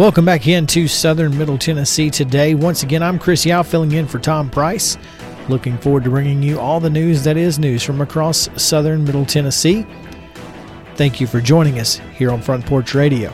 Welcome 0.00 0.24
back 0.24 0.48
into 0.48 0.88
Southern 0.88 1.36
Middle 1.36 1.58
Tennessee 1.58 2.08
today. 2.08 2.54
Once 2.54 2.82
again, 2.82 3.02
I'm 3.02 3.18
Chris 3.18 3.44
Yao 3.44 3.62
filling 3.62 3.92
in 3.92 4.08
for 4.08 4.18
Tom 4.18 4.48
Price. 4.48 4.96
Looking 5.50 5.76
forward 5.76 6.04
to 6.04 6.10
bringing 6.10 6.42
you 6.42 6.58
all 6.58 6.80
the 6.80 6.88
news 6.88 7.22
that 7.24 7.36
is 7.36 7.58
news 7.58 7.82
from 7.82 8.00
across 8.00 8.48
Southern 8.56 9.04
Middle 9.04 9.26
Tennessee. 9.26 9.84
Thank 10.94 11.20
you 11.20 11.26
for 11.26 11.42
joining 11.42 11.78
us 11.78 12.00
here 12.16 12.30
on 12.30 12.40
Front 12.40 12.64
Porch 12.64 12.94
Radio. 12.94 13.30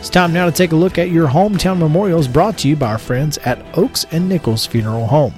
It's 0.00 0.10
time 0.10 0.32
now 0.32 0.44
to 0.44 0.50
take 0.50 0.72
a 0.72 0.76
look 0.76 0.98
at 0.98 1.10
your 1.10 1.28
hometown 1.28 1.78
memorials 1.78 2.26
brought 2.26 2.58
to 2.58 2.68
you 2.68 2.74
by 2.74 2.90
our 2.90 2.98
friends 2.98 3.38
at 3.38 3.64
Oaks 3.78 4.04
and 4.10 4.28
Nichols 4.28 4.66
Funeral 4.66 5.06
Home. 5.06 5.34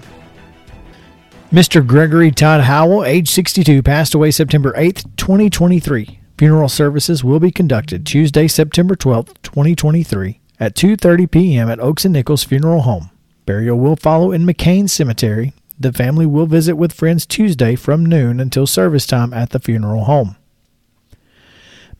Mr. 1.53 1.87
Gregory 1.87 2.31
Todd 2.31 2.63
Howell, 2.63 3.05
age 3.05 3.29
62, 3.29 3.83
passed 3.83 4.15
away 4.15 4.31
September 4.31 4.73
8th, 4.79 5.15
2023. 5.17 6.21
Funeral 6.39 6.71
services 6.71 7.23
will 7.23 7.39
be 7.39 7.51
conducted 7.51 8.07
Tuesday, 8.07 8.49
September 8.49 8.97
12th, 8.97 9.35
2023 9.43 10.41
at 10.65 10.75
2:30 10.75 11.31
p.m. 11.31 11.69
at 11.69 11.79
Oaks 11.79 12.07
and 12.07 12.15
Nichols 12.15 12.43
Funeral 12.43 12.83
Home. 12.83 13.11
Burial 13.45 13.79
will 13.79 13.97
follow 13.97 14.33
in 14.33 14.47
McCain 14.47 14.89
Cemetery. 14.89 15.53
The 15.79 15.93
family 15.93 16.25
will 16.25 16.47
visit 16.47 16.77
with 16.77 16.95
friends 16.95 17.27
Tuesday 17.27 17.77
from 17.77 18.07
noon 18.07 18.41
until 18.41 18.67
service 18.67 19.07
time 19.07 19.35
at 19.35 19.51
the 19.51 19.59
funeral 19.59 20.05
home. 20.05 20.37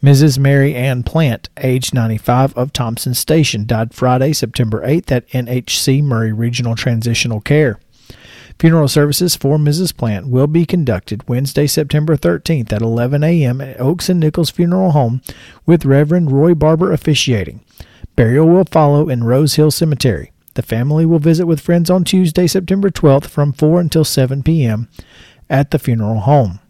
Mrs. 0.03 0.39
Mary 0.39 0.75
Ann 0.75 1.03
Plant, 1.03 1.51
age 1.59 1.93
95 1.93 2.55
of 2.57 2.73
Thompson 2.73 3.13
Station, 3.13 3.67
died 3.67 3.93
Friday, 3.93 4.33
September 4.33 4.87
8th 4.87 5.13
at 5.13 5.29
NHC 5.29 6.03
Maury 6.03 6.33
Regional 6.33 6.75
Transitional 6.75 7.41
Care. 7.41 7.79
Funeral 8.59 8.89
services 8.89 9.37
for 9.37 9.59
Mrs. 9.59 9.95
Plant 9.95 10.29
will 10.29 10.47
be 10.47 10.65
conducted 10.65 11.29
Wednesday, 11.29 11.67
September 11.67 12.17
13th 12.17 12.73
at 12.73 12.81
11 12.81 13.25
a.m. 13.25 13.61
at 13.61 13.79
Oaks 13.81 14.09
and 14.09 14.21
Nichols 14.21 14.51
Funeral 14.51 14.93
Home 14.93 15.21
with 15.67 15.85
Reverend 15.85 16.33
Roy 16.33 16.55
Barber 16.55 16.93
officiating. 16.93 17.61
Burial 18.17 18.47
will 18.47 18.65
follow 18.65 19.09
in 19.09 19.25
Rose 19.25 19.55
Hill 19.55 19.71
Cemetery. 19.71 20.33
The 20.55 20.63
family 20.63 21.05
will 21.05 21.19
visit 21.19 21.47
with 21.47 21.61
friends 21.61 21.91
on 21.91 22.05
Tuesday, 22.05 22.47
September 22.47 22.91
12th 22.91 23.27
from 23.27 23.53
4 23.53 23.81
until 23.81 24.05
7 24.05 24.43
p.m. 24.43 24.89
at 25.51 25.73
the 25.73 25.81
funeral 25.81 26.21
home. 26.21 26.61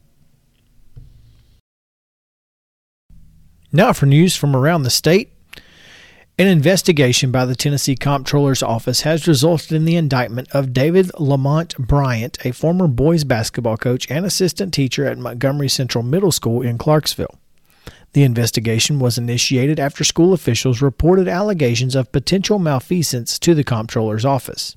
Now 3.73 3.93
for 3.93 4.07
news 4.07 4.37
from 4.37 4.57
around 4.57 4.85
the 4.85 4.91
state. 4.91 5.33
An 6.37 6.49
investigation 6.49 7.31
by 7.31 7.45
the 7.45 7.55
Tennessee 7.55 7.95
Comptroller's 7.95 8.63
Office 8.63 9.03
has 9.03 9.29
resulted 9.29 9.73
in 9.73 9.85
the 9.85 9.95
indictment 9.95 10.49
of 10.53 10.73
David 10.73 11.13
Lamont 11.19 11.77
Bryant, 11.79 12.39
a 12.45 12.51
former 12.53 12.89
boys 12.89 13.23
basketball 13.23 13.77
coach 13.77 14.11
and 14.11 14.25
assistant 14.25 14.75
teacher 14.75 15.07
at 15.07 15.19
Montgomery 15.19 15.69
Central 15.69 16.03
Middle 16.03 16.33
School 16.33 16.63
in 16.63 16.77
Clarksville. 16.77 17.39
The 18.15 18.23
investigation 18.23 18.99
was 19.01 19.19
initiated 19.19 19.79
after 19.79 20.03
school 20.05 20.33
officials 20.33 20.81
reported 20.81 21.29
allegations 21.29 21.95
of 21.97 22.13
potential 22.13 22.61
malfeasance 22.61 23.39
to 23.41 23.55
the 23.55 23.65
Comptroller's 23.65 24.25
Office. 24.25 24.77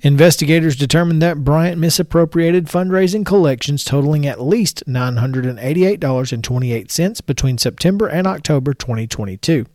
Investigators 0.00 0.74
determined 0.76 1.22
that 1.22 1.44
Bryant 1.44 1.78
misappropriated 1.78 2.66
fundraising 2.66 3.24
collections 3.24 3.84
totaling 3.84 4.26
at 4.26 4.40
least 4.40 4.82
$988.28 4.86 7.26
between 7.26 7.58
September 7.58 8.06
and 8.06 8.26
October 8.26 8.72
2022. 8.72 9.66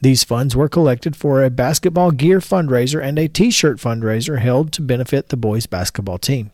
These 0.00 0.24
funds 0.24 0.54
were 0.54 0.68
collected 0.68 1.16
for 1.16 1.42
a 1.42 1.48
basketball 1.50 2.10
gear 2.10 2.40
fundraiser 2.40 3.02
and 3.02 3.18
a 3.18 3.28
t 3.28 3.50
shirt 3.50 3.78
fundraiser 3.78 4.40
held 4.40 4.72
to 4.72 4.82
benefit 4.82 5.30
the 5.30 5.38
boys' 5.38 5.64
basketball 5.66 6.18
team. 6.18 6.50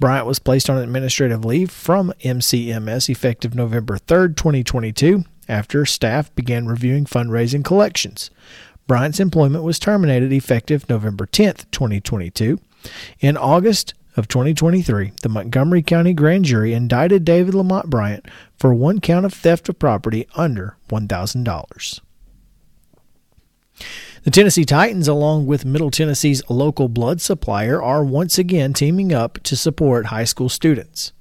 Bryant 0.00 0.26
was 0.26 0.38
placed 0.38 0.70
on 0.70 0.78
administrative 0.78 1.44
leave 1.44 1.70
from 1.70 2.14
MCMS 2.24 3.10
effective 3.10 3.54
November 3.54 3.98
3, 3.98 4.28
2022, 4.28 5.24
after 5.46 5.84
staff 5.84 6.34
began 6.34 6.66
reviewing 6.66 7.04
fundraising 7.04 7.62
collections. 7.62 8.30
Bryant's 8.86 9.20
employment 9.20 9.62
was 9.62 9.78
terminated 9.78 10.32
effective 10.32 10.88
November 10.88 11.26
10, 11.26 11.54
2022. 11.70 12.58
In 13.20 13.36
August 13.36 13.92
of 14.16 14.26
2023, 14.26 15.12
the 15.20 15.28
Montgomery 15.28 15.82
County 15.82 16.14
Grand 16.14 16.46
Jury 16.46 16.72
indicted 16.72 17.26
David 17.26 17.54
Lamont 17.54 17.90
Bryant 17.90 18.24
for 18.56 18.72
one 18.72 19.00
count 19.00 19.26
of 19.26 19.34
theft 19.34 19.68
of 19.68 19.78
property 19.78 20.26
under 20.34 20.78
$1,000. 20.88 22.00
The 24.22 24.30
Tennessee 24.30 24.66
Titans, 24.66 25.08
along 25.08 25.46
with 25.46 25.64
Middle 25.64 25.90
Tennessee's 25.90 26.42
local 26.50 26.90
blood 26.90 27.22
supplier, 27.22 27.82
are 27.82 28.04
once 28.04 28.36
again 28.36 28.74
teaming 28.74 29.14
up 29.14 29.42
to 29.44 29.56
support 29.56 30.06
high 30.06 30.24
school 30.24 30.50
students. 30.50 31.14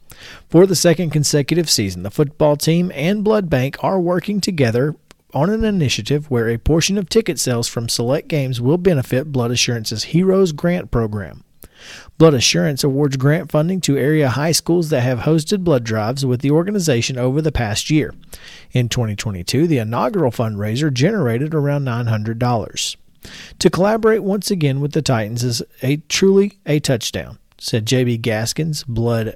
For 0.50 0.68
the 0.68 0.76
second 0.76 1.12
consecutive 1.12 1.70
season, 1.70 2.04
the 2.04 2.12
football 2.12 2.58
team 2.58 2.92
and 2.94 3.24
blood 3.24 3.50
bank 3.50 3.78
are 3.82 4.02
working 4.02 4.42
together 4.42 4.98
on 5.34 5.50
an 5.50 5.64
initiative 5.64 6.30
where 6.30 6.50
a 6.50 6.58
portion 6.58 6.98
of 6.98 7.08
ticket 7.08 7.40
sales 7.40 7.70
from 7.70 7.88
select 7.88 8.28
games 8.28 8.60
will 8.60 8.78
benefit 8.78 9.32
Blood 9.32 9.52
Assurance's 9.52 10.04
Heroes 10.06 10.52
Grant 10.52 10.92
program. 10.92 11.46
Blood 12.18 12.34
Assurance 12.34 12.84
awards 12.84 13.18
grant 13.18 13.52
funding 13.52 13.82
to 13.82 13.98
area 13.98 14.30
high 14.30 14.52
schools 14.52 14.90
that 14.90 15.02
have 15.02 15.20
hosted 15.20 15.64
blood 15.64 15.84
drives 15.84 16.26
with 16.26 16.42
the 16.42 16.52
organization 16.52 17.18
over 17.18 17.42
the 17.42 17.52
past 17.52 17.90
year. 17.90 18.14
In 18.72 18.90
2022, 18.90 19.68
the 19.68 19.78
inaugural 19.78 20.32
fundraiser 20.32 20.92
generated 20.92 21.54
around 21.54 21.86
$900. 21.86 22.96
To 23.60 23.70
collaborate 23.70 24.24
once 24.24 24.50
again 24.50 24.80
with 24.80 24.94
the 24.94 25.02
Titans 25.02 25.44
is 25.44 25.62
a 25.82 25.98
truly 26.08 26.60
a 26.66 26.80
touchdown, 26.80 27.38
said 27.58 27.86
JB 27.86 28.22
Gaskins, 28.22 28.84
Blood 28.84 29.36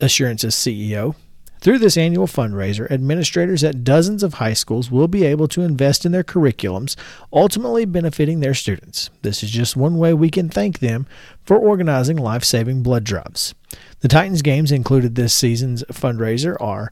Assurance's 0.00 0.54
CEO. 0.54 1.14
Through 1.62 1.78
this 1.78 1.96
annual 1.96 2.26
fundraiser, 2.26 2.90
administrators 2.90 3.62
at 3.62 3.84
dozens 3.84 4.24
of 4.24 4.34
high 4.34 4.52
schools 4.52 4.90
will 4.90 5.06
be 5.06 5.24
able 5.24 5.46
to 5.46 5.62
invest 5.62 6.04
in 6.04 6.10
their 6.10 6.24
curriculums, 6.24 6.96
ultimately 7.32 7.84
benefiting 7.84 8.40
their 8.40 8.52
students. 8.52 9.10
This 9.22 9.44
is 9.44 9.50
just 9.52 9.76
one 9.76 9.96
way 9.96 10.12
we 10.12 10.28
can 10.28 10.48
thank 10.48 10.80
them 10.80 11.06
for 11.44 11.56
organizing 11.56 12.16
life 12.16 12.42
saving 12.42 12.82
blood 12.82 13.04
drives. 13.04 13.54
The 14.00 14.08
Titans 14.08 14.42
games 14.42 14.72
included 14.72 15.14
this 15.14 15.32
season's 15.32 15.84
fundraiser 15.84 16.56
are 16.60 16.90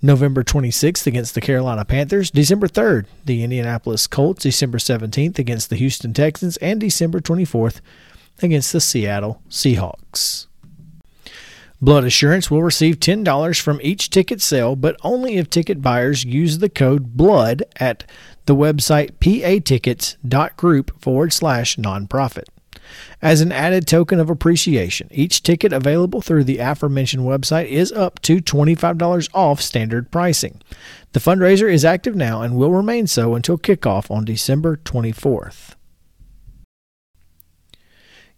November 0.00 0.42
26th 0.42 1.06
against 1.06 1.34
the 1.34 1.42
Carolina 1.42 1.84
Panthers, 1.84 2.30
December 2.30 2.68
3rd, 2.68 3.04
the 3.26 3.44
Indianapolis 3.44 4.06
Colts, 4.06 4.44
December 4.44 4.78
17th 4.78 5.38
against 5.38 5.68
the 5.68 5.76
Houston 5.76 6.14
Texans, 6.14 6.56
and 6.56 6.80
December 6.80 7.20
24th 7.20 7.82
against 8.40 8.72
the 8.72 8.80
Seattle 8.80 9.42
Seahawks. 9.50 10.46
Blood 11.82 12.04
Assurance 12.04 12.48
will 12.48 12.62
receive 12.62 13.00
$10 13.00 13.60
from 13.60 13.80
each 13.82 14.08
ticket 14.08 14.40
sale, 14.40 14.76
but 14.76 14.96
only 15.02 15.36
if 15.36 15.50
ticket 15.50 15.82
buyers 15.82 16.24
use 16.24 16.58
the 16.58 16.68
code 16.68 17.16
BLOOD 17.16 17.64
at 17.74 18.04
the 18.46 18.54
website 18.54 19.18
patickets.group 19.18 21.02
forward 21.02 21.32
slash 21.32 21.74
nonprofit. 21.74 22.44
As 23.20 23.40
an 23.40 23.50
added 23.50 23.88
token 23.88 24.20
of 24.20 24.30
appreciation, 24.30 25.08
each 25.10 25.42
ticket 25.42 25.72
available 25.72 26.22
through 26.22 26.44
the 26.44 26.58
aforementioned 26.58 27.24
website 27.24 27.66
is 27.66 27.90
up 27.90 28.20
to 28.20 28.36
$25 28.36 29.28
off 29.34 29.60
standard 29.60 30.12
pricing. 30.12 30.62
The 31.14 31.20
fundraiser 31.20 31.68
is 31.72 31.84
active 31.84 32.14
now 32.14 32.42
and 32.42 32.54
will 32.54 32.70
remain 32.70 33.08
so 33.08 33.34
until 33.34 33.58
kickoff 33.58 34.08
on 34.08 34.24
December 34.24 34.76
24th. 34.76 35.74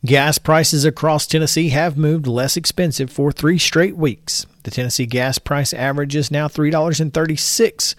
Gas 0.05 0.37
prices 0.37 0.85
across 0.85 1.27
Tennessee 1.27 1.71
have 1.71 1.97
moved 1.97 2.27
less 2.27 2.59
expensive 2.59 3.11
for 3.11 3.33
three 3.33 3.59
straight 3.59 3.97
weeks. 3.97 4.45
The 4.65 4.71
Tennessee 4.71 5.07
gas 5.07 5.39
price 5.39 5.73
average 5.73 6.15
is 6.15 6.31
now 6.31 6.47
$3.36 6.47 7.95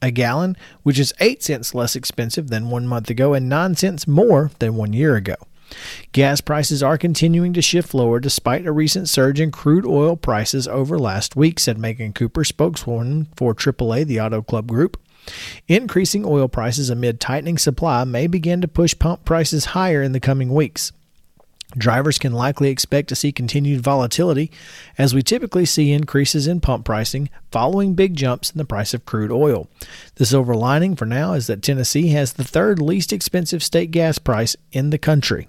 a 0.00 0.10
gallon, 0.12 0.56
which 0.84 1.00
is 1.00 1.12
8 1.18 1.42
cents 1.42 1.74
less 1.74 1.96
expensive 1.96 2.48
than 2.48 2.70
one 2.70 2.86
month 2.86 3.10
ago 3.10 3.34
and 3.34 3.48
9 3.48 3.74
cents 3.74 4.06
more 4.06 4.52
than 4.60 4.76
one 4.76 4.92
year 4.92 5.16
ago. 5.16 5.34
Gas 6.12 6.40
prices 6.40 6.80
are 6.80 6.96
continuing 6.96 7.52
to 7.54 7.62
shift 7.62 7.92
lower 7.92 8.20
despite 8.20 8.64
a 8.64 8.70
recent 8.70 9.08
surge 9.08 9.40
in 9.40 9.50
crude 9.50 9.84
oil 9.84 10.14
prices 10.14 10.68
over 10.68 10.96
last 10.96 11.34
week, 11.34 11.58
said 11.58 11.76
Megan 11.76 12.12
Cooper, 12.12 12.44
spokeswoman 12.44 13.26
for 13.34 13.52
AAA, 13.52 14.06
the 14.06 14.20
Auto 14.20 14.42
Club 14.42 14.68
Group. 14.68 15.00
Increasing 15.68 16.24
oil 16.24 16.48
prices 16.48 16.90
amid 16.90 17.20
tightening 17.20 17.58
supply 17.58 18.04
may 18.04 18.26
begin 18.26 18.60
to 18.60 18.68
push 18.68 18.98
pump 18.98 19.24
prices 19.24 19.66
higher 19.66 20.02
in 20.02 20.12
the 20.12 20.20
coming 20.20 20.52
weeks. 20.52 20.92
Drivers 21.76 22.18
can 22.18 22.32
likely 22.32 22.70
expect 22.70 23.08
to 23.08 23.16
see 23.16 23.32
continued 23.32 23.80
volatility 23.80 24.50
as 24.96 25.14
we 25.14 25.22
typically 25.22 25.64
see 25.64 25.92
increases 25.92 26.46
in 26.46 26.60
pump 26.60 26.84
pricing 26.84 27.30
following 27.50 27.94
big 27.94 28.14
jumps 28.14 28.50
in 28.50 28.58
the 28.58 28.64
price 28.64 28.94
of 28.94 29.04
crude 29.04 29.32
oil. 29.32 29.68
The 30.14 30.26
silver 30.26 30.54
lining 30.54 30.94
for 30.94 31.06
now 31.06 31.32
is 31.32 31.48
that 31.48 31.62
Tennessee 31.62 32.08
has 32.08 32.34
the 32.34 32.44
third 32.44 32.80
least 32.80 33.12
expensive 33.12 33.62
state 33.62 33.90
gas 33.90 34.18
price 34.18 34.54
in 34.70 34.90
the 34.90 34.98
country. 34.98 35.48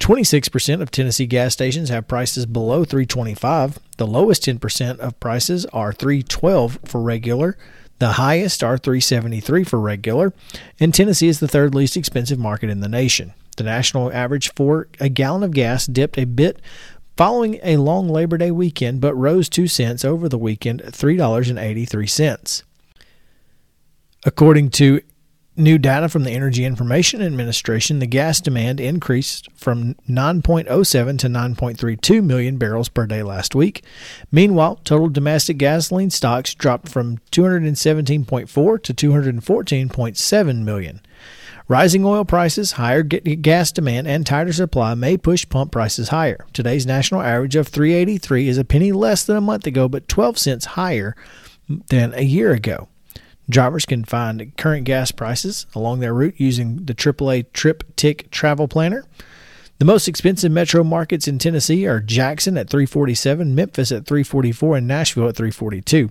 26% 0.00 0.80
of 0.80 0.90
Tennessee 0.90 1.26
gas 1.26 1.52
stations 1.52 1.90
have 1.90 2.08
prices 2.08 2.46
below 2.46 2.84
325. 2.84 3.78
The 3.98 4.06
lowest 4.06 4.44
10% 4.44 4.98
of 4.98 5.20
prices 5.20 5.66
are 5.66 5.92
312 5.92 6.78
for 6.86 7.02
regular, 7.02 7.58
the 8.00 8.12
highest 8.12 8.64
are 8.64 8.76
373 8.76 9.62
for 9.62 9.78
regular, 9.78 10.32
and 10.80 10.92
Tennessee 10.92 11.28
is 11.28 11.38
the 11.38 11.46
third 11.46 11.74
least 11.74 11.96
expensive 11.96 12.38
market 12.38 12.68
in 12.68 12.80
the 12.80 12.88
nation. 12.88 13.32
The 13.56 13.64
national 13.64 14.12
average 14.12 14.52
for 14.54 14.88
a 14.98 15.08
gallon 15.08 15.42
of 15.42 15.52
gas 15.52 15.86
dipped 15.86 16.18
a 16.18 16.24
bit 16.24 16.60
following 17.16 17.60
a 17.62 17.76
long 17.76 18.08
Labor 18.08 18.38
Day 18.38 18.50
weekend, 18.50 19.00
but 19.00 19.14
rose 19.14 19.48
2 19.48 19.68
cents 19.68 20.04
over 20.04 20.28
the 20.28 20.38
weekend, 20.38 20.82
$3.83. 20.82 22.62
According 24.24 24.70
to 24.70 25.00
New 25.56 25.78
data 25.78 26.08
from 26.08 26.22
the 26.22 26.30
Energy 26.30 26.64
Information 26.64 27.20
Administration, 27.20 27.98
the 27.98 28.06
gas 28.06 28.40
demand 28.40 28.80
increased 28.80 29.48
from 29.52 29.94
9.07 30.08 31.18
to 31.18 31.26
9.32 31.26 32.24
million 32.24 32.56
barrels 32.56 32.88
per 32.88 33.04
day 33.04 33.22
last 33.22 33.54
week. 33.54 33.82
Meanwhile, 34.30 34.80
total 34.84 35.08
domestic 35.08 35.58
gasoline 35.58 36.10
stocks 36.10 36.54
dropped 36.54 36.88
from 36.88 37.18
217.4 37.32 38.82
to 38.82 38.94
214.7 38.94 40.62
million. 40.62 41.00
Rising 41.66 42.04
oil 42.04 42.24
prices, 42.24 42.72
higher 42.72 43.02
gas 43.02 43.72
demand, 43.72 44.06
and 44.06 44.24
tighter 44.24 44.52
supply 44.52 44.94
may 44.94 45.16
push 45.16 45.48
pump 45.48 45.72
prices 45.72 46.08
higher. 46.10 46.46
Today's 46.52 46.86
national 46.86 47.22
average 47.22 47.56
of 47.56 47.68
383 47.68 48.48
is 48.48 48.56
a 48.56 48.64
penny 48.64 48.92
less 48.92 49.24
than 49.24 49.36
a 49.36 49.40
month 49.40 49.66
ago, 49.66 49.88
but 49.88 50.08
12 50.08 50.38
cents 50.38 50.64
higher 50.64 51.16
than 51.88 52.14
a 52.14 52.22
year 52.22 52.52
ago. 52.52 52.88
Drivers 53.50 53.84
can 53.84 54.04
find 54.04 54.56
current 54.56 54.84
gas 54.84 55.10
prices 55.10 55.66
along 55.74 56.00
their 56.00 56.14
route 56.14 56.38
using 56.38 56.84
the 56.84 56.94
AAA 56.94 57.52
Trip 57.52 57.84
Tick 57.96 58.30
Travel 58.30 58.68
Planner. 58.68 59.04
The 59.78 59.86
most 59.86 60.08
expensive 60.08 60.52
metro 60.52 60.84
markets 60.84 61.26
in 61.26 61.38
Tennessee 61.38 61.86
are 61.86 62.00
Jackson 62.00 62.58
at 62.58 62.68
347, 62.68 63.54
Memphis 63.54 63.90
at 63.90 64.04
344, 64.06 64.76
and 64.76 64.86
Nashville 64.86 65.28
at 65.28 65.36
342. 65.36 66.10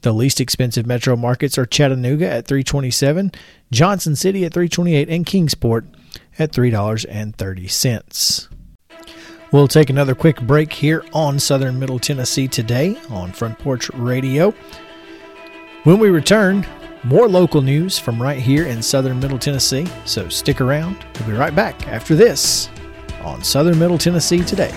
The 0.00 0.12
least 0.12 0.40
expensive 0.40 0.86
metro 0.86 1.16
markets 1.16 1.58
are 1.58 1.66
Chattanooga 1.66 2.26
at 2.26 2.46
327, 2.46 3.32
Johnson 3.70 4.16
City 4.16 4.46
at 4.46 4.54
328, 4.54 5.10
and 5.10 5.26
Kingsport 5.26 5.84
at 6.38 6.52
$3.30. 6.52 8.48
We'll 9.52 9.68
take 9.68 9.90
another 9.90 10.14
quick 10.14 10.40
break 10.40 10.72
here 10.72 11.04
on 11.12 11.38
Southern 11.38 11.78
Middle 11.78 11.98
Tennessee 11.98 12.48
today 12.48 12.96
on 13.10 13.32
Front 13.32 13.58
Porch 13.58 13.90
Radio. 13.90 14.54
When 15.84 15.98
we 15.98 16.08
return, 16.08 16.66
more 17.04 17.28
local 17.28 17.62
news 17.62 17.98
from 17.98 18.20
right 18.20 18.38
here 18.38 18.66
in 18.66 18.82
Southern 18.82 19.18
Middle 19.20 19.38
Tennessee, 19.38 19.86
so 20.04 20.28
stick 20.28 20.60
around. 20.60 20.96
We'll 21.18 21.28
be 21.28 21.34
right 21.34 21.54
back 21.54 21.88
after 21.88 22.14
this 22.14 22.68
on 23.22 23.42
Southern 23.42 23.78
Middle 23.78 23.98
Tennessee 23.98 24.44
today. 24.44 24.74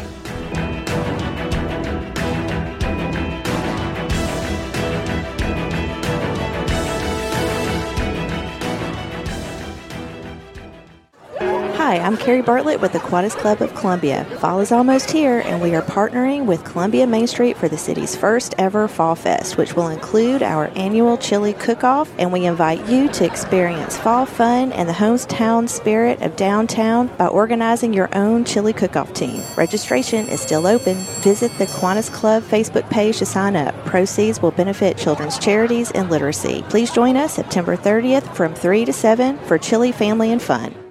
Hi, 11.84 12.00
I'm 12.00 12.16
Carrie 12.16 12.42
Bartlett 12.42 12.80
with 12.80 12.94
the 12.94 13.00
Kiwanis 13.00 13.36
Club 13.36 13.62
of 13.62 13.76
Columbia. 13.76 14.24
Fall 14.40 14.62
is 14.62 14.72
almost 14.72 15.12
here, 15.12 15.42
and 15.42 15.62
we 15.62 15.76
are 15.76 15.82
partnering 15.82 16.46
with 16.46 16.64
Columbia 16.64 17.06
Main 17.06 17.28
Street 17.28 17.58
for 17.58 17.68
the 17.68 17.78
city's 17.78 18.16
first 18.16 18.56
ever 18.58 18.88
Fall 18.88 19.16
Fest, 19.16 19.58
which 19.58 19.76
will 19.76 19.90
include 19.90 20.42
our 20.42 20.68
annual 20.78 21.18
chili 21.18 21.52
cook-off, 21.52 22.10
and 22.18 22.32
we 22.32 22.46
invite 22.46 22.88
you 22.88 23.10
to 23.10 23.26
experience 23.26 23.98
fall 23.98 24.26
fun 24.26 24.72
and 24.72 24.88
the 24.88 24.94
hometown 24.94 25.68
spirit 25.68 26.22
of 26.22 26.38
downtown 26.38 27.08
by 27.18 27.28
organizing 27.28 27.94
your 27.94 28.08
own 28.16 28.46
chili 28.46 28.72
cook-off 28.72 29.12
team. 29.14 29.44
Registration 29.58 30.26
is 30.30 30.40
still 30.40 30.66
open. 30.66 30.96
Visit 31.20 31.52
the 31.58 31.66
Kiwanis 31.66 32.10
Club 32.10 32.44
Facebook 32.44 32.90
page 32.90 33.18
to 33.18 33.26
sign 33.26 33.58
up. 33.58 33.76
Proceeds 33.84 34.42
will 34.42 34.52
benefit 34.52 34.98
children's 34.98 35.38
charities 35.38 35.92
and 35.92 36.10
literacy. 36.10 36.64
Please 36.70 36.92
join 36.92 37.18
us 37.18 37.34
September 37.34 37.76
30th 37.76 38.34
from 38.38 38.56
3 38.56 38.86
to 38.86 38.94
7 38.94 39.38
for 39.40 39.58
Chili 39.58 39.92
Family 39.92 40.32
and 40.32 40.42
Fun. 40.42 40.83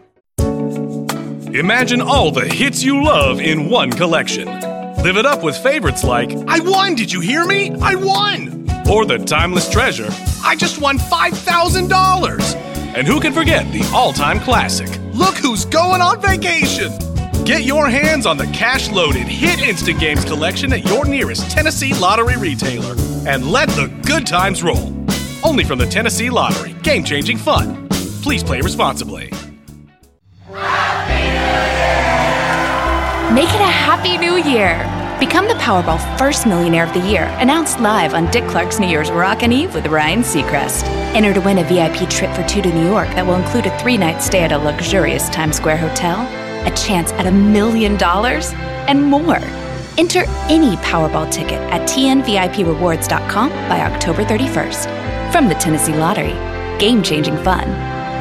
Imagine 1.54 2.00
all 2.00 2.30
the 2.30 2.46
hits 2.46 2.82
you 2.82 3.04
love 3.04 3.38
in 3.38 3.68
one 3.68 3.90
collection. 3.90 4.46
Live 5.02 5.18
it 5.18 5.26
up 5.26 5.42
with 5.42 5.54
favorites 5.58 6.02
like 6.02 6.32
I 6.48 6.60
won, 6.60 6.94
did 6.94 7.12
you 7.12 7.20
hear 7.20 7.44
me? 7.44 7.70
I 7.82 7.94
won! 7.94 8.66
Or 8.90 9.04
the 9.04 9.18
timeless 9.18 9.68
treasure, 9.68 10.08
I 10.42 10.56
just 10.56 10.80
won 10.80 10.96
$5,000! 10.96 12.54
And 12.96 13.06
who 13.06 13.20
can 13.20 13.34
forget 13.34 13.70
the 13.70 13.82
all 13.94 14.14
time 14.14 14.40
classic, 14.40 14.88
Look 15.12 15.36
Who's 15.36 15.66
Going 15.66 16.00
on 16.00 16.22
Vacation! 16.22 16.90
Get 17.44 17.64
your 17.64 17.86
hands 17.86 18.24
on 18.24 18.38
the 18.38 18.46
cash 18.46 18.90
loaded 18.90 19.28
Hit 19.28 19.60
Instant 19.60 20.00
Games 20.00 20.24
collection 20.24 20.72
at 20.72 20.86
your 20.88 21.04
nearest 21.04 21.50
Tennessee 21.50 21.92
Lottery 21.92 22.38
retailer 22.38 22.94
and 23.28 23.50
let 23.50 23.68
the 23.70 23.88
good 24.06 24.26
times 24.26 24.62
roll. 24.62 24.90
Only 25.44 25.64
from 25.64 25.78
the 25.78 25.86
Tennessee 25.86 26.30
Lottery, 26.30 26.72
game 26.82 27.04
changing 27.04 27.36
fun. 27.36 27.90
Please 28.22 28.42
play 28.42 28.62
responsibly. 28.62 29.30
Make 33.34 33.48
it 33.48 33.62
a 33.62 33.64
happy 33.64 34.18
new 34.18 34.36
year. 34.36 34.76
Become 35.18 35.48
the 35.48 35.54
Powerball 35.54 35.98
First 36.18 36.46
Millionaire 36.46 36.84
of 36.84 36.92
the 36.92 37.00
Year, 37.00 37.24
announced 37.40 37.80
live 37.80 38.12
on 38.12 38.30
Dick 38.30 38.46
Clark's 38.46 38.78
New 38.78 38.86
Year's 38.86 39.10
Rockin' 39.10 39.52
Eve 39.52 39.74
with 39.74 39.86
Ryan 39.86 40.20
Seacrest. 40.20 40.84
Enter 41.14 41.32
to 41.32 41.40
win 41.40 41.56
a 41.56 41.64
VIP 41.64 42.10
trip 42.10 42.30
for 42.36 42.46
two 42.46 42.60
to 42.60 42.68
New 42.68 42.86
York 42.86 43.08
that 43.14 43.26
will 43.26 43.36
include 43.36 43.64
a 43.64 43.78
three 43.78 43.96
night 43.96 44.20
stay 44.20 44.40
at 44.40 44.52
a 44.52 44.58
luxurious 44.58 45.30
Times 45.30 45.56
Square 45.56 45.78
hotel, 45.78 46.20
a 46.70 46.76
chance 46.76 47.10
at 47.12 47.26
a 47.26 47.32
million 47.32 47.96
dollars, 47.96 48.52
and 48.86 49.02
more. 49.02 49.40
Enter 49.96 50.24
any 50.50 50.76
Powerball 50.82 51.32
ticket 51.32 51.60
at 51.72 51.88
tnviprewards.com 51.88 53.48
by 53.48 53.80
October 53.80 54.24
31st. 54.24 55.32
From 55.32 55.48
the 55.48 55.54
Tennessee 55.54 55.94
Lottery, 55.94 56.34
game 56.78 57.02
changing 57.02 57.38
fun. 57.38 57.64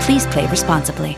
Please 0.01 0.25
play 0.27 0.49
responsibly. 0.49 1.17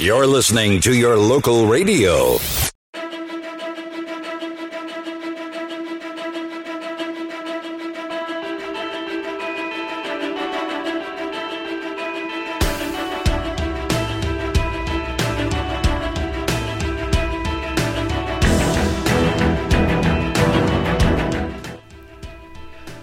You're 0.00 0.26
listening 0.26 0.80
to 0.80 0.92
your 0.92 1.16
local 1.16 1.68
radio. 1.68 2.38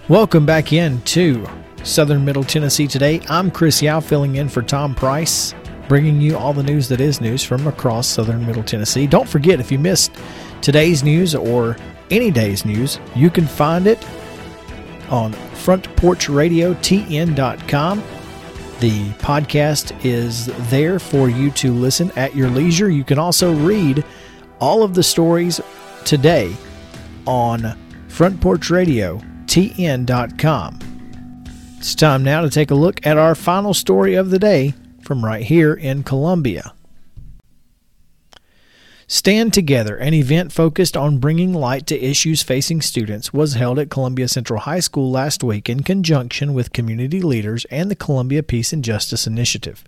Welcome 0.09 0.45
back 0.45 0.73
in 0.73 1.01
to 1.03 1.47
Southern 1.83 2.25
Middle 2.25 2.43
Tennessee 2.43 2.87
today. 2.87 3.21
I'm 3.29 3.49
Chris 3.49 3.81
Yao 3.81 4.01
filling 4.01 4.35
in 4.35 4.49
for 4.49 4.61
Tom 4.61 4.93
Price, 4.93 5.53
bringing 5.91 6.21
you 6.21 6.37
all 6.37 6.53
the 6.53 6.63
news 6.63 6.87
that 6.87 7.01
is 7.01 7.19
news 7.19 7.43
from 7.43 7.67
across 7.67 8.07
Southern 8.07 8.47
Middle 8.47 8.63
Tennessee. 8.63 9.05
Don't 9.05 9.27
forget, 9.27 9.59
if 9.59 9.73
you 9.73 9.77
missed 9.77 10.15
today's 10.61 11.03
news 11.03 11.35
or 11.35 11.75
any 12.09 12.31
day's 12.31 12.63
news, 12.63 12.97
you 13.13 13.29
can 13.29 13.45
find 13.45 13.87
it 13.87 14.01
on 15.09 15.33
frontporchradiotn.com. 15.33 18.03
The 18.79 19.09
podcast 19.15 20.05
is 20.05 20.45
there 20.69 20.97
for 20.97 21.27
you 21.27 21.51
to 21.51 21.73
listen 21.73 22.09
at 22.15 22.37
your 22.37 22.49
leisure. 22.49 22.89
You 22.89 23.03
can 23.03 23.19
also 23.19 23.53
read 23.53 24.05
all 24.61 24.83
of 24.83 24.93
the 24.93 25.03
stories 25.03 25.59
today 26.05 26.55
on 27.27 27.77
frontporchradiotn.com. 28.07 30.79
It's 31.79 31.95
time 31.95 32.23
now 32.23 32.39
to 32.39 32.49
take 32.49 32.71
a 32.71 32.75
look 32.75 33.05
at 33.05 33.17
our 33.17 33.35
final 33.35 33.73
story 33.73 34.15
of 34.15 34.29
the 34.29 34.39
day 34.39 34.73
from 35.03 35.25
right 35.25 35.43
here 35.43 35.73
in 35.73 36.03
Columbia. 36.03 36.73
Stand 39.07 39.53
Together, 39.53 39.97
an 39.97 40.13
event 40.13 40.53
focused 40.53 40.95
on 40.95 41.17
bringing 41.17 41.53
light 41.53 41.85
to 41.87 42.01
issues 42.01 42.43
facing 42.43 42.79
students, 42.79 43.33
was 43.33 43.55
held 43.55 43.77
at 43.77 43.89
Columbia 43.89 44.29
Central 44.29 44.61
High 44.61 44.79
School 44.79 45.11
last 45.11 45.43
week 45.43 45.67
in 45.67 45.83
conjunction 45.83 46.53
with 46.53 46.71
community 46.71 47.21
leaders 47.21 47.65
and 47.65 47.91
the 47.91 47.95
Columbia 47.95 48.41
Peace 48.41 48.71
and 48.71 48.85
Justice 48.85 49.27
Initiative. 49.27 49.83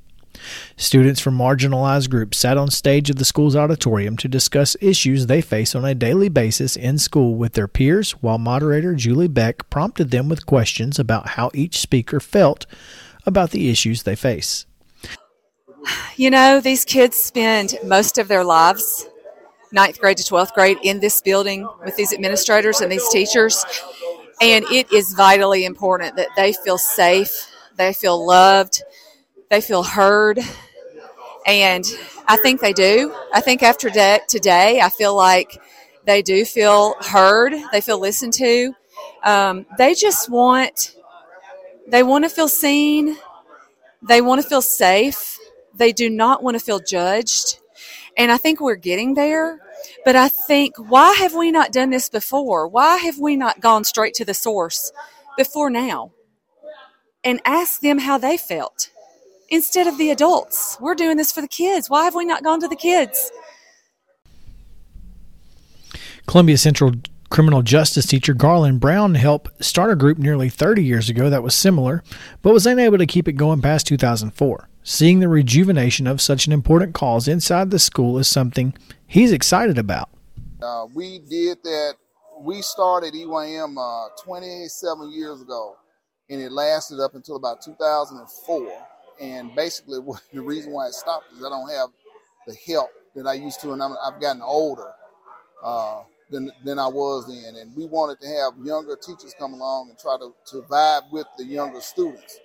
Students 0.76 1.22
from 1.22 1.38
marginalized 1.38 2.10
groups 2.10 2.38
sat 2.38 2.58
on 2.58 2.70
stage 2.70 3.10
of 3.10 3.16
the 3.16 3.24
school's 3.24 3.56
auditorium 3.56 4.18
to 4.18 4.28
discuss 4.28 4.76
issues 4.82 5.28
they 5.28 5.40
face 5.40 5.74
on 5.74 5.86
a 5.86 5.96
daily 5.96 6.28
basis 6.28 6.76
in 6.76 6.98
school 6.98 7.36
with 7.36 7.54
their 7.54 7.70
peers, 7.70 8.12
while 8.22 8.38
moderator 8.38 8.94
Julie 8.94 9.30
Beck 9.30 9.70
prompted 9.70 10.12
them 10.12 10.28
with 10.28 10.46
questions 10.46 11.00
about 11.00 11.30
how 11.30 11.50
each 11.54 11.80
speaker 11.80 12.20
felt 12.20 12.66
about 13.26 13.52
the 13.52 13.70
issues 13.70 14.04
they 14.04 14.18
face. 14.18 14.66
You 16.16 16.30
know, 16.30 16.60
these 16.60 16.86
kids 16.86 17.18
spend 17.18 17.76
most 17.84 18.18
of 18.18 18.28
their 18.28 18.44
lives 18.44 19.08
ninth 19.72 20.00
grade 20.00 20.18
to 20.18 20.24
12th 20.24 20.54
grade 20.54 20.78
in 20.84 21.00
this 21.00 21.22
building 21.22 21.68
with 21.86 21.96
these 21.98 22.14
administrators 22.14 22.82
and 22.82 22.92
these 22.92 23.08
teachers. 23.10 23.66
And 24.42 24.66
it 24.66 24.92
is 24.94 25.14
vitally 25.14 25.66
important 25.66 26.16
that 26.18 26.30
they 26.38 26.54
feel 26.54 26.78
safe, 26.78 27.48
they 27.78 27.94
feel 27.94 28.26
loved, 28.26 28.84
they 29.50 29.62
feel 29.62 29.84
heard. 29.84 30.40
And 31.46 31.84
I 32.28 32.38
think 32.38 32.62
they 32.62 32.74
do. 32.74 33.14
I 33.34 33.42
think 33.42 33.64
after 33.64 33.90
de- 33.90 34.22
today, 34.28 34.80
I 34.82 34.90
feel 34.90 35.16
like 35.16 35.62
they 36.06 36.22
do 36.22 36.46
feel 36.46 36.96
heard, 37.02 37.54
they 37.72 37.82
feel 37.82 38.00
listened 38.00 38.34
to. 38.34 38.74
Um, 39.24 39.66
they 39.78 39.94
just 39.94 40.30
want, 40.30 40.96
they 41.88 42.04
want 42.04 42.26
to 42.26 42.30
feel 42.30 42.48
seen, 42.50 43.18
they 44.02 44.22
want 44.22 44.42
to 44.42 44.48
feel 44.48 44.62
safe, 44.62 45.33
they 45.74 45.92
do 45.92 46.10
not 46.10 46.44
want 46.44 46.58
to 46.58 46.64
feel 46.64 46.80
judged. 46.80 47.60
And 48.18 48.32
I 48.32 48.38
think 48.38 48.60
we're 48.60 48.76
getting 48.76 49.16
there. 49.16 49.60
But 50.06 50.16
I 50.16 50.30
think, 50.30 50.76
why 50.78 51.14
have 51.14 51.34
we 51.34 51.52
not 51.52 51.72
done 51.72 51.90
this 51.90 52.10
before? 52.10 52.68
Why 52.68 52.98
have 52.98 53.20
we 53.20 53.36
not 53.36 53.60
gone 53.60 53.84
straight 53.84 54.14
to 54.16 54.26
the 54.26 54.34
source 54.34 54.92
before 55.38 55.70
now 55.70 56.12
and 57.24 57.42
asked 57.46 57.82
them 57.82 58.00
how 58.00 58.18
they 58.18 58.38
felt 58.38 58.90
instead 59.50 59.88
of 59.88 59.98
the 59.98 60.10
adults? 60.10 60.78
We're 60.80 60.96
doing 60.96 61.18
this 61.18 61.32
for 61.32 61.42
the 61.42 61.48
kids. 61.48 61.90
Why 61.90 62.06
have 62.06 62.16
we 62.16 62.26
not 62.26 62.44
gone 62.44 62.62
to 62.62 62.68
the 62.68 62.76
kids? 62.76 63.32
Columbia 66.28 66.58
Central 66.58 66.94
criminal 67.30 67.64
justice 67.64 68.06
teacher 68.06 68.34
Garland 68.34 68.80
Brown 68.80 69.16
helped 69.16 69.64
start 69.64 69.92
a 69.92 69.96
group 69.96 70.20
nearly 70.20 70.50
30 70.50 70.84
years 70.84 71.10
ago 71.10 71.32
that 71.32 71.42
was 71.42 71.56
similar, 71.56 72.04
but 72.44 72.54
was 72.54 72.68
unable 72.68 73.00
to 73.00 73.08
keep 73.08 73.28
it 73.28 73.34
going 73.34 73.60
past 73.60 73.88
2004. 73.88 74.70
Seeing 74.86 75.22
the 75.22 75.30
rejuvenation 75.30 76.08
of 76.08 76.20
such 76.20 76.46
an 76.46 76.52
important 76.52 76.94
cause 76.94 77.30
inside 77.30 77.72
the 77.72 77.80
school 77.80 78.18
is 78.18 78.28
something 78.28 78.74
he's 79.08 79.32
excited 79.32 79.78
about. 79.78 80.10
Uh, 80.62 80.88
we 80.94 81.20
did 81.20 81.58
that. 81.64 81.94
We 82.42 82.62
started 82.62 83.16
EYM 83.16 83.78
uh, 83.78 84.08
27 84.22 85.14
years 85.14 85.42
ago, 85.42 85.78
and 86.30 86.42
it 86.42 86.52
lasted 86.52 87.00
up 87.00 87.16
until 87.16 87.38
about 87.38 87.62
2004. 87.62 88.72
And 89.22 89.56
basically, 89.56 90.00
the 90.34 90.42
reason 90.42 90.74
why 90.74 90.88
it 90.88 90.94
stopped 90.94 91.32
is 91.32 91.46
I 91.46 91.50
don't 91.50 91.70
have 91.72 91.90
the 92.46 92.56
help 92.68 92.90
that 93.16 93.26
I 93.26 93.36
used 93.36 93.62
to, 93.62 93.72
and 93.72 93.82
i 93.82 93.88
have 93.88 94.20
gotten 94.20 94.42
older 94.42 94.92
uh, 95.64 96.02
than, 96.30 96.52
than 96.66 96.78
I 96.78 96.88
was 96.88 97.26
then. 97.28 97.56
And 97.56 97.74
we 97.74 97.86
wanted 97.86 98.20
to 98.20 98.28
have 98.28 98.54
younger 98.62 98.98
teachers 98.98 99.34
come 99.40 99.54
along 99.54 99.92
and 99.92 99.98
try 99.98 100.18
to, 100.18 100.34
to 100.52 100.62
vibe 100.64 101.10
with 101.10 101.28
the 101.38 101.46
younger 101.46 101.80
students. 101.80 102.38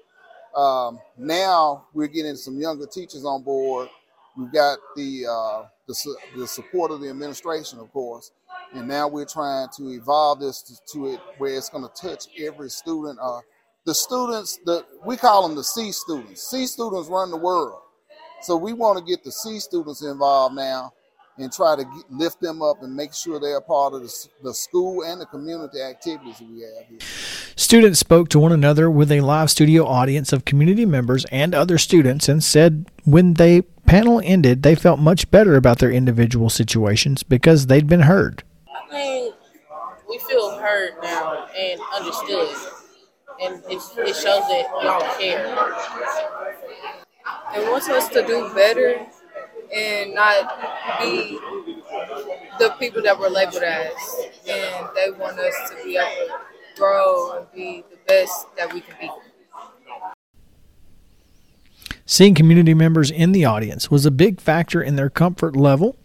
Um, 0.57 0.99
now 1.17 1.87
we're 1.93 2.09
getting 2.09 2.37
some 2.37 2.59
younger 2.59 2.87
teachers 2.87 3.25
on 3.25 3.43
board. 3.43 3.89
We've 4.37 4.53
got 4.53 4.79
the, 4.97 5.27
uh, 5.27 5.63
the, 5.87 6.17
the 6.37 6.47
support 6.47 6.91
of 6.91 7.01
the 7.01 7.09
administration, 7.09 7.79
of 7.81 7.93
course, 7.93 8.31
and 8.73 8.87
now 8.87 9.09
we're 9.09 9.25
trying 9.25 9.69
to 9.77 9.91
evolve 9.91 10.41
this 10.41 10.63
to, 10.63 10.93
to 10.93 11.07
it 11.15 11.21
where 11.39 11.57
it's 11.57 11.69
going 11.69 11.85
to 11.89 12.09
touch 12.09 12.27
every 12.39 12.71
student. 12.71 13.19
Uh, 13.21 13.41
the 13.85 13.95
students, 13.95 14.59
the 14.65 14.85
we 15.05 15.17
call 15.17 15.47
them 15.47 15.57
the 15.57 15.65
C 15.65 15.91
students. 15.93 16.51
C 16.51 16.67
students 16.67 17.09
run 17.09 17.31
the 17.31 17.37
world, 17.37 17.81
so 18.43 18.57
we 18.57 18.73
want 18.73 18.99
to 18.99 19.05
get 19.05 19.25
the 19.25 19.33
C 19.33 19.59
students 19.59 20.03
involved 20.03 20.55
now 20.55 20.93
and 21.39 21.53
try 21.53 21.77
to 21.77 21.85
get, 21.85 22.11
lift 22.11 22.41
them 22.41 22.63
up 22.63 22.83
and 22.83 22.95
make 22.95 23.15
sure 23.15 23.41
they're 23.41 23.61
part 23.61 23.95
of 23.95 24.03
the, 24.03 24.29
the 24.43 24.53
school 24.53 25.05
and 25.05 25.21
the 25.21 25.27
community 25.27 25.81
activities 25.81 26.41
we 26.41 26.63
have 26.63 26.87
here. 26.89 26.99
Students 27.59 27.99
spoke 27.99 28.29
to 28.29 28.39
one 28.39 28.53
another 28.53 28.89
with 28.89 29.11
a 29.11 29.21
live 29.21 29.51
studio 29.51 29.85
audience 29.85 30.33
of 30.33 30.45
community 30.45 30.87
members 30.87 31.25
and 31.25 31.57
other 31.57 31.77
students 31.77 32.29
and 32.29 32.43
said 32.43 32.87
when 33.03 33.35
the 33.35 33.65
panel 33.85 34.23
ended, 34.25 34.63
they 34.63 34.77
felt 34.77 35.01
much 35.01 35.29
better 35.33 35.57
about 35.57 35.81
their 35.81 35.91
individual 35.91 36.51
situations 36.51 37.25
because 37.25 37.67
they'd 37.67 37.89
been 37.89 38.03
heard. 38.03 38.45
I 38.69 38.89
think 38.89 39.35
we 40.09 40.21
feel 40.21 40.57
heard 40.61 41.03
now 41.03 41.49
and 41.49 41.81
understood, 41.97 42.55
and 43.43 43.57
it, 43.65 43.83
it 43.97 44.15
shows 44.15 44.47
that 44.47 44.67
y'all 44.81 45.19
care. 45.19 45.45
It 47.57 47.69
wants 47.69 47.89
us 47.89 48.09
to 48.11 48.25
do 48.25 48.55
better 48.55 49.05
and 49.75 50.15
not 50.15 51.01
be 51.01 51.37
the 52.61 52.73
people 52.79 53.03
that 53.03 53.19
we're 53.19 53.31
labeled 53.31 53.65
as. 53.65 53.93
And 54.49 54.89
they 54.95 55.11
want 55.19 55.41
us 55.41 55.71
to 55.71 55.85
be 55.85 55.97
able 55.97 56.29
to 56.29 56.58
grow 56.79 57.39
and 57.39 57.47
be 57.53 57.85
the 57.91 57.99
best 58.07 58.47
that 58.57 58.73
we 58.73 58.81
can 58.81 58.95
be. 59.01 59.11
Seeing 62.07 62.35
community 62.35 62.73
members 62.73 63.11
in 63.11 63.33
the 63.33 63.45
audience 63.45 63.91
was 63.91 64.07
a 64.07 64.11
big 64.11 64.41
factor 64.41 64.81
in 64.81 64.97
their 64.97 65.11
comfort 65.11 65.55
level. 65.55 65.97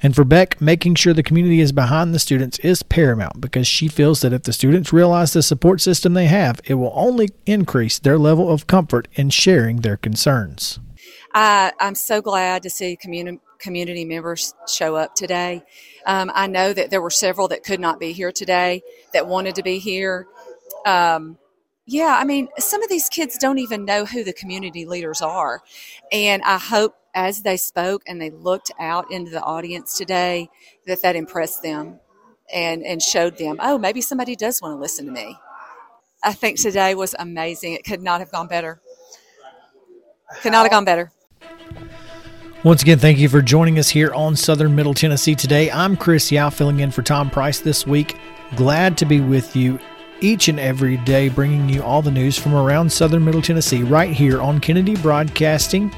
And 0.00 0.14
for 0.14 0.24
Beck, 0.24 0.60
making 0.60 0.94
sure 0.94 1.12
the 1.12 1.22
community 1.22 1.60
is 1.60 1.72
behind 1.72 2.14
the 2.14 2.18
students 2.18 2.58
is 2.60 2.82
paramount 2.82 3.40
because 3.40 3.66
she 3.66 3.88
feels 3.88 4.20
that 4.20 4.32
if 4.32 4.44
the 4.44 4.52
students 4.52 4.92
realize 4.92 5.32
the 5.32 5.42
support 5.42 5.80
system 5.80 6.14
they 6.14 6.26
have, 6.26 6.60
it 6.64 6.74
will 6.74 6.92
only 6.94 7.30
increase 7.46 7.98
their 7.98 8.18
level 8.18 8.50
of 8.50 8.66
comfort 8.66 9.08
in 9.14 9.30
sharing 9.30 9.78
their 9.78 9.96
concerns. 9.96 10.78
I, 11.34 11.72
I'm 11.80 11.94
so 11.94 12.20
glad 12.20 12.62
to 12.62 12.70
see 12.70 12.96
community 12.96 13.40
community 13.58 14.04
members 14.04 14.54
show 14.66 14.96
up 14.96 15.14
today. 15.14 15.62
Um, 16.06 16.30
I 16.34 16.46
know 16.46 16.72
that 16.72 16.90
there 16.90 17.02
were 17.02 17.10
several 17.10 17.48
that 17.48 17.64
could 17.64 17.80
not 17.80 18.00
be 18.00 18.12
here 18.12 18.32
today 18.32 18.82
that 19.12 19.26
wanted 19.26 19.54
to 19.56 19.62
be 19.62 19.78
here. 19.78 20.26
Um, 20.86 21.38
yeah, 21.86 22.16
I 22.20 22.24
mean, 22.24 22.48
some 22.58 22.82
of 22.82 22.88
these 22.88 23.08
kids 23.08 23.38
don't 23.38 23.58
even 23.58 23.84
know 23.84 24.04
who 24.04 24.22
the 24.22 24.32
community 24.32 24.84
leaders 24.84 25.22
are. 25.22 25.62
And 26.12 26.42
I 26.42 26.58
hope 26.58 26.94
as 27.14 27.42
they 27.42 27.56
spoke 27.56 28.02
and 28.06 28.20
they 28.20 28.30
looked 28.30 28.70
out 28.78 29.10
into 29.10 29.30
the 29.30 29.42
audience 29.42 29.96
today 29.96 30.50
that 30.86 31.02
that 31.02 31.16
impressed 31.16 31.62
them 31.62 31.98
and, 32.52 32.84
and 32.84 33.02
showed 33.02 33.38
them, 33.38 33.56
oh, 33.60 33.78
maybe 33.78 34.00
somebody 34.00 34.36
does 34.36 34.60
want 34.60 34.76
to 34.76 34.80
listen 34.80 35.06
to 35.06 35.12
me. 35.12 35.36
I 36.22 36.32
think 36.32 36.58
today 36.58 36.94
was 36.94 37.14
amazing. 37.18 37.72
It 37.72 37.84
could 37.84 38.02
not 38.02 38.20
have 38.20 38.30
gone 38.30 38.48
better. 38.48 38.80
Could 40.42 40.52
not 40.52 40.62
have 40.62 40.70
gone 40.70 40.84
better. 40.84 41.10
Once 42.64 42.82
again, 42.82 42.98
thank 42.98 43.18
you 43.18 43.28
for 43.28 43.40
joining 43.40 43.78
us 43.78 43.88
here 43.88 44.12
on 44.14 44.34
Southern 44.34 44.74
Middle 44.74 44.92
Tennessee 44.92 45.36
today. 45.36 45.70
I'm 45.70 45.96
Chris 45.96 46.32
Yao, 46.32 46.50
filling 46.50 46.80
in 46.80 46.90
for 46.90 47.02
Tom 47.02 47.30
Price 47.30 47.60
this 47.60 47.86
week. 47.86 48.16
Glad 48.56 48.98
to 48.98 49.04
be 49.04 49.20
with 49.20 49.54
you 49.54 49.78
each 50.20 50.48
and 50.48 50.58
every 50.58 50.96
day, 50.96 51.28
bringing 51.28 51.68
you 51.68 51.84
all 51.84 52.02
the 52.02 52.10
news 52.10 52.36
from 52.36 52.54
around 52.54 52.90
Southern 52.90 53.24
Middle 53.24 53.42
Tennessee 53.42 53.84
right 53.84 54.10
here 54.10 54.42
on 54.42 54.58
Kennedy 54.58 54.96
Broadcasting 54.96 55.94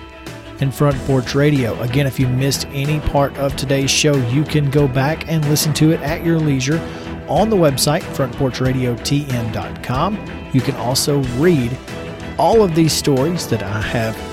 and 0.60 0.74
Front 0.74 0.98
Porch 1.06 1.34
Radio. 1.34 1.80
Again, 1.80 2.06
if 2.06 2.20
you 2.20 2.28
missed 2.28 2.66
any 2.72 3.00
part 3.00 3.34
of 3.38 3.56
today's 3.56 3.90
show, 3.90 4.14
you 4.28 4.44
can 4.44 4.68
go 4.68 4.86
back 4.86 5.26
and 5.28 5.42
listen 5.48 5.72
to 5.74 5.92
it 5.92 6.00
at 6.02 6.26
your 6.26 6.38
leisure 6.38 6.78
on 7.26 7.48
the 7.48 7.56
website, 7.56 8.02
frontporchradiotn.com. 8.02 10.50
You 10.52 10.60
can 10.60 10.76
also 10.76 11.22
read 11.38 11.74
all 12.38 12.62
of 12.62 12.74
these 12.74 12.92
stories 12.92 13.46
that 13.46 13.62
I 13.62 13.80
have 13.80 14.29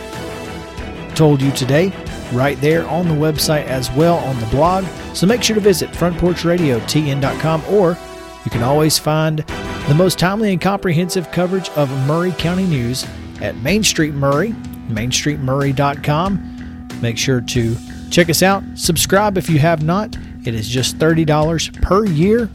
told 1.18 1.42
you 1.42 1.52
today 1.52 1.92
right 2.32 2.62
there 2.62 2.88
on 2.88 3.08
the 3.08 3.14
website 3.14 3.66
as 3.66 3.92
well 3.92 4.18
on 4.18 4.40
the 4.40 4.46
blog. 4.48 4.86
So 5.16 5.26
make 5.26 5.42
sure 5.42 5.56
to 5.56 5.62
visit 5.62 5.90
frontporchradiotn.com 5.92 7.64
or 7.70 7.98
you 8.46 8.52
can 8.52 8.62
always 8.64 9.00
find 9.00 9.40
the 9.88 9.96
most 9.96 10.20
timely 10.20 10.52
and 10.52 10.62
comprehensive 10.62 11.32
coverage 11.32 11.70
of 11.72 11.90
Maury 12.08 12.32
County 12.34 12.66
news 12.66 13.06
at 13.42 13.56
Main 13.58 13.84
Street 13.84 14.14
Maury, 14.14 14.52
mainstreetmaury.com. 14.90 16.88
Make 17.02 17.18
sure 17.18 17.42
to 17.42 17.76
check 18.10 18.30
us 18.30 18.44
out. 18.44 18.64
Subscribe 18.76 19.38
if 19.38 19.50
you 19.50 19.60
have 19.60 19.84
not. 19.84 20.16
It 20.46 20.54
is 20.54 20.70
just 20.70 20.98
$30 20.98 21.82
per 21.82 22.06
year 22.06 22.50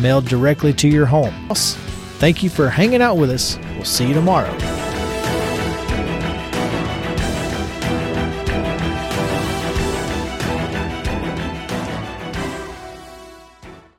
mailed 0.00 0.26
directly 0.26 0.72
to 0.72 0.88
your 0.88 1.06
home. 1.06 1.34
Thank 1.50 2.42
you 2.42 2.50
for 2.50 2.68
hanging 2.68 3.02
out 3.02 3.16
with 3.16 3.30
us. 3.30 3.58
We'll 3.76 3.84
see 3.84 4.08
you 4.08 4.14
tomorrow. 4.14 4.77